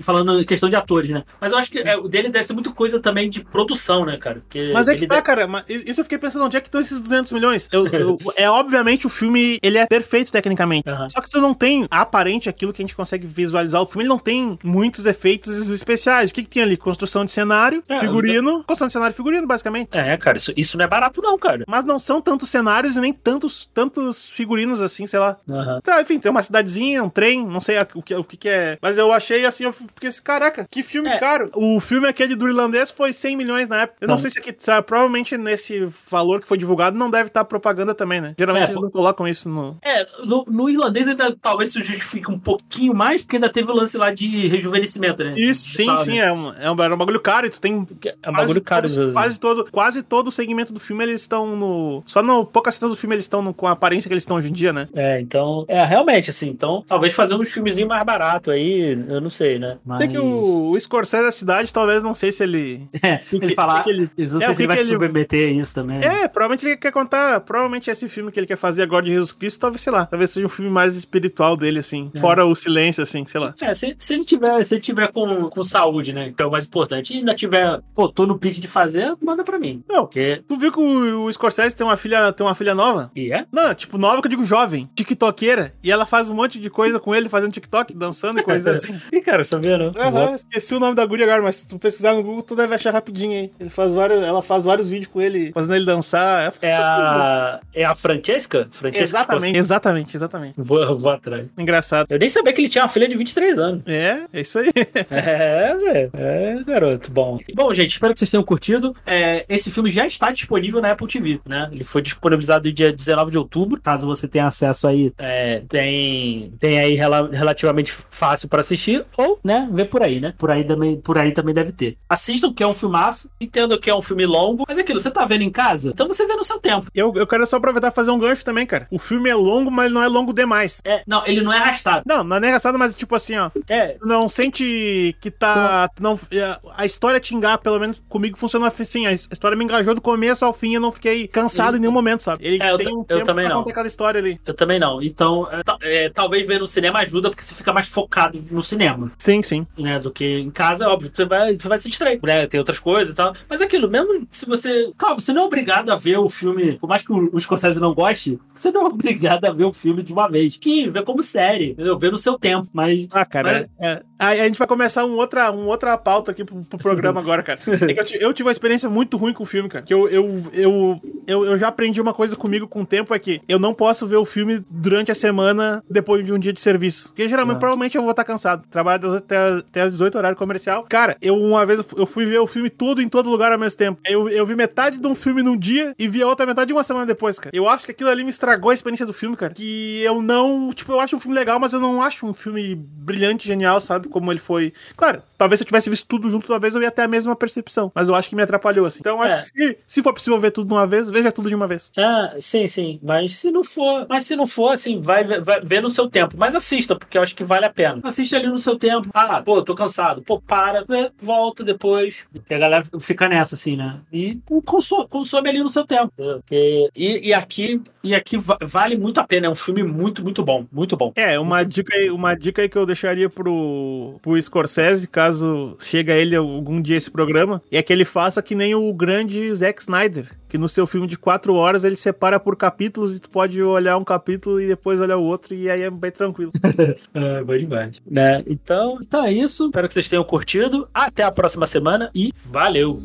[0.03, 1.25] falando em questão de atores, né?
[1.41, 4.16] Mas eu acho que é, o dele deve ser muito coisa também de produção, né,
[4.16, 4.37] cara?
[4.41, 5.47] Porque Mas é que tá, deve- cara.
[5.47, 7.69] mas Isso eu fiquei pensando, onde é que estão esses 200 milhões?
[7.73, 10.89] Eu- eu- é obviamente o filme, ele é perfeito tecnicamente.
[10.89, 11.09] Aham.
[11.09, 13.81] Só que tu não tem, aparente, aquilo que a gente consegue visualizar.
[13.83, 16.31] O filme ele não tem muitos efeitos especiais.
[16.31, 16.77] O que, que tem ali?
[16.77, 18.59] Construção de cenário, É, figurino.
[18.64, 19.89] Construção de cenário e figurino, basicamente.
[19.93, 21.64] É, cara, isso, isso não é barato, não, cara.
[21.66, 25.37] Mas não são tantos cenários e nem tantos, tantos figurinos assim, sei lá.
[25.83, 28.79] Tá, enfim, tem uma cidadezinha, um trem, não sei o que, o que, que é.
[28.81, 31.19] Mas eu achei assim, eu fiquei assim, caraca, que filme É.
[31.19, 31.51] caro.
[31.55, 33.99] O filme aquele do irlandês foi 100 milhões na época.
[34.01, 34.23] Eu não Tá.
[34.23, 38.21] sei se aqui, sabe, provavelmente nesse valor que foi divulgado não deve estar propaganda também,
[38.21, 38.35] né?
[38.39, 39.77] Geralmente É, eles não colocam isso no.
[39.83, 43.75] É, no, no irlandês ainda talvez se justifique um pouquinho mais, porque ainda teve o
[43.75, 45.35] lance lá de rejuvenescimento, né?
[45.37, 46.19] Isso, sim, Tal, sim, né?
[46.19, 47.87] é um, é, um, era um bagulho caro e tu tem.
[48.23, 48.83] É um bagulho caro.
[48.83, 49.13] todos- vezes.
[49.13, 52.03] quase todo, quase todo o segmento do filme eles estão no.
[52.07, 54.49] Só no poucas cenas do filme eles estão com a aparência que eles estão hoje
[54.49, 54.89] em dia, né?
[54.95, 59.31] É, então, é, realmente, assim, então, talvez fazer uns filmezinhos mais barato aí, eu não
[59.31, 59.79] sei, né?
[59.85, 59.99] Mas...
[59.99, 62.89] Tem que o, o Scorsese da cidade, talvez, não sei se ele...
[63.09, 64.11] É, ele falar, que ele...
[64.17, 66.03] não sei é, se ele vai se submeter a isso também.
[66.03, 69.33] É, provavelmente ele quer contar, provavelmente esse filme que ele quer fazer agora de Jesus
[69.33, 72.21] Cristo, talvez, sei lá, talvez seja um filme mais espiritual dele, assim, é.
[72.21, 73.55] fora o silêncio, assim, sei lá.
[73.61, 76.51] É, se, se ele tiver, se ele tiver com, com saúde, né, que é o
[76.51, 79.83] mais importante, e ainda tiver, pô, tô no pique de fazer, manda pra mim.
[79.89, 80.43] Não, porque...
[80.47, 83.11] Tu viu que o, o Scorsese tem uma filha, tem uma filha nova?
[83.15, 83.47] E é?
[83.51, 86.99] Não, tipo, nova que eu digo jovem, tiktokeira, e ela faz um monte de coisa
[86.99, 88.88] com ele, fazendo TikTok, dançando e coisas assim.
[89.12, 89.86] Ih, cara, sabia não?
[89.89, 92.74] Uhum, esqueci o nome da guria agora, mas se tu pesquisar no Google, tu deve
[92.74, 93.53] achar rapidinho aí.
[93.59, 96.53] Ele faz vários, ela faz vários vídeos com ele, fazendo ele dançar.
[96.62, 98.68] É, é a, é a Francesca?
[98.70, 100.55] Francesca exatamente, exatamente, exatamente.
[100.57, 101.47] Vou, vou atrás.
[101.57, 102.07] Engraçado.
[102.11, 103.82] Eu nem sabia que ele tinha uma filha de 23 anos.
[103.86, 104.70] É, é isso aí.
[105.11, 106.11] é, velho.
[106.14, 107.39] É, garoto, bom.
[107.55, 108.95] Bom, gente, espero que vocês tenham curtido.
[109.07, 111.68] É, esse filme já está disponível na Apple TV, né?
[111.72, 113.80] Ele foi disponibilizado dia 19 de outubro.
[113.80, 118.78] Caso você tenha acesso aí, é, tem, tem aí rela relativamente fácil para assistir.
[119.16, 120.35] Ou, né, ver por aí, né?
[120.39, 121.97] Por aí, também, por aí também deve ter.
[122.09, 123.31] Assistam, que é um filmaço.
[123.41, 124.64] Entendo que é um filme longo.
[124.66, 125.91] Mas é aquilo, você tá vendo em casa?
[125.91, 126.87] Então você vê no seu tempo.
[126.95, 128.87] Eu, eu quero só aproveitar e fazer um gancho também, cara.
[128.91, 130.81] O filme é longo, mas não é longo demais.
[130.85, 132.03] É, não, ele não é arrastado.
[132.07, 133.51] Não, não é arrastado, mas tipo assim, ó.
[133.68, 133.97] É.
[134.03, 135.91] Não sente que tá.
[136.01, 139.07] Não, é, a história te engaja, pelo menos comigo funciona assim.
[139.07, 140.74] A história me engajou do começo ao fim.
[140.74, 141.79] Eu não fiquei cansado ele...
[141.79, 142.47] em nenhum momento, sabe?
[142.47, 143.62] Ele é, tem um eu também pra não.
[143.62, 144.41] contar aquela história ali.
[144.47, 145.03] Eu também não.
[145.03, 149.11] Então, é, é, talvez ver no cinema ajuda, porque você fica mais focado no cinema.
[149.19, 149.66] Sim, sim.
[149.79, 152.47] Né, do que em casa, óbvio, você vai, você vai se distrair, né?
[152.47, 153.35] Tem outras coisas e tal.
[153.49, 154.93] Mas é aquilo, mesmo se você.
[154.97, 157.95] Claro, você não é obrigado a ver o filme, por mais que o Scorsese não
[157.95, 160.57] goste, você não é obrigado a ver o filme de uma vez.
[160.57, 161.99] Que vê como série, entendeu?
[161.99, 162.69] Vê no seu tempo.
[162.73, 163.07] Mas.
[163.11, 163.89] Ah, cara, mas...
[163.89, 167.21] É, a, a gente vai começar um outra, um outra pauta aqui pro, pro programa
[167.21, 167.59] agora, cara.
[167.59, 169.85] É eu, eu, tive uma experiência muito ruim com o filme, cara.
[169.85, 173.19] Que eu, eu, eu, eu, eu já aprendi uma coisa comigo com o tempo: é
[173.19, 176.61] que eu não posso ver o filme durante a semana depois de um dia de
[176.61, 177.09] serviço.
[177.09, 177.61] Porque geralmente, ah.
[177.61, 178.58] provavelmente, eu vou estar cansado.
[178.71, 180.85] Trabalho até, até as 18 horário comercial.
[180.89, 183.79] Cara, eu uma vez eu fui ver o filme todo em todo lugar ao mesmo
[183.79, 184.01] tempo.
[184.05, 186.83] Eu, eu vi metade de um filme num dia e vi a outra metade uma
[186.83, 187.55] semana depois, cara.
[187.55, 189.55] Eu acho que aquilo ali me estragou a experiência do filme, cara.
[189.55, 190.73] Que eu não.
[190.73, 194.09] Tipo, eu acho um filme legal, mas eu não acho um filme brilhante, genial, sabe?
[194.09, 194.73] Como ele foi.
[194.97, 197.93] Claro, talvez se eu tivesse visto tudo junto talvez eu ia ter a mesma percepção.
[197.95, 199.01] Mas eu acho que me atrapalhou, assim.
[199.01, 199.39] Então, acho é.
[199.39, 201.93] que se, se for possível ver tudo de uma vez, veja tudo de uma vez.
[201.97, 202.99] Ah, sim, sim.
[203.03, 204.07] Mas se não for.
[204.09, 206.35] Mas se não for, assim, vai, vai ver no seu tempo.
[206.37, 208.01] Mas assista, porque eu acho que vale a pena.
[208.03, 209.09] Assista ali no seu tempo.
[209.15, 210.23] Ah, pô, tô cansado.
[210.23, 211.11] Pô, para, né?
[211.21, 212.27] volta depois.
[212.33, 214.01] Porque a galera fica nessa, assim, né?
[214.13, 216.13] E consome, consome ali no seu tempo.
[216.17, 219.47] Porque, e, e aqui, e aqui vale muito a pena.
[219.47, 220.67] É um filme muito, muito bom.
[220.71, 221.13] Muito bom.
[221.15, 226.13] É, uma dica aí, uma dica aí que eu deixaria pro, pro Scorsese, caso chegue
[226.13, 229.81] a ele algum dia esse programa, é que ele faça que nem o grande Zack
[229.81, 233.63] Snyder que no seu filme de quatro horas ele separa por capítulos e tu pode
[233.63, 236.51] olhar um capítulo e depois olhar o outro e aí é bem tranquilo.
[237.15, 238.03] é, bom demais.
[238.07, 238.43] Né?
[238.47, 239.67] Então, então é isso.
[239.67, 240.89] Espero que vocês tenham curtido.
[240.93, 243.01] Até a próxima semana e valeu!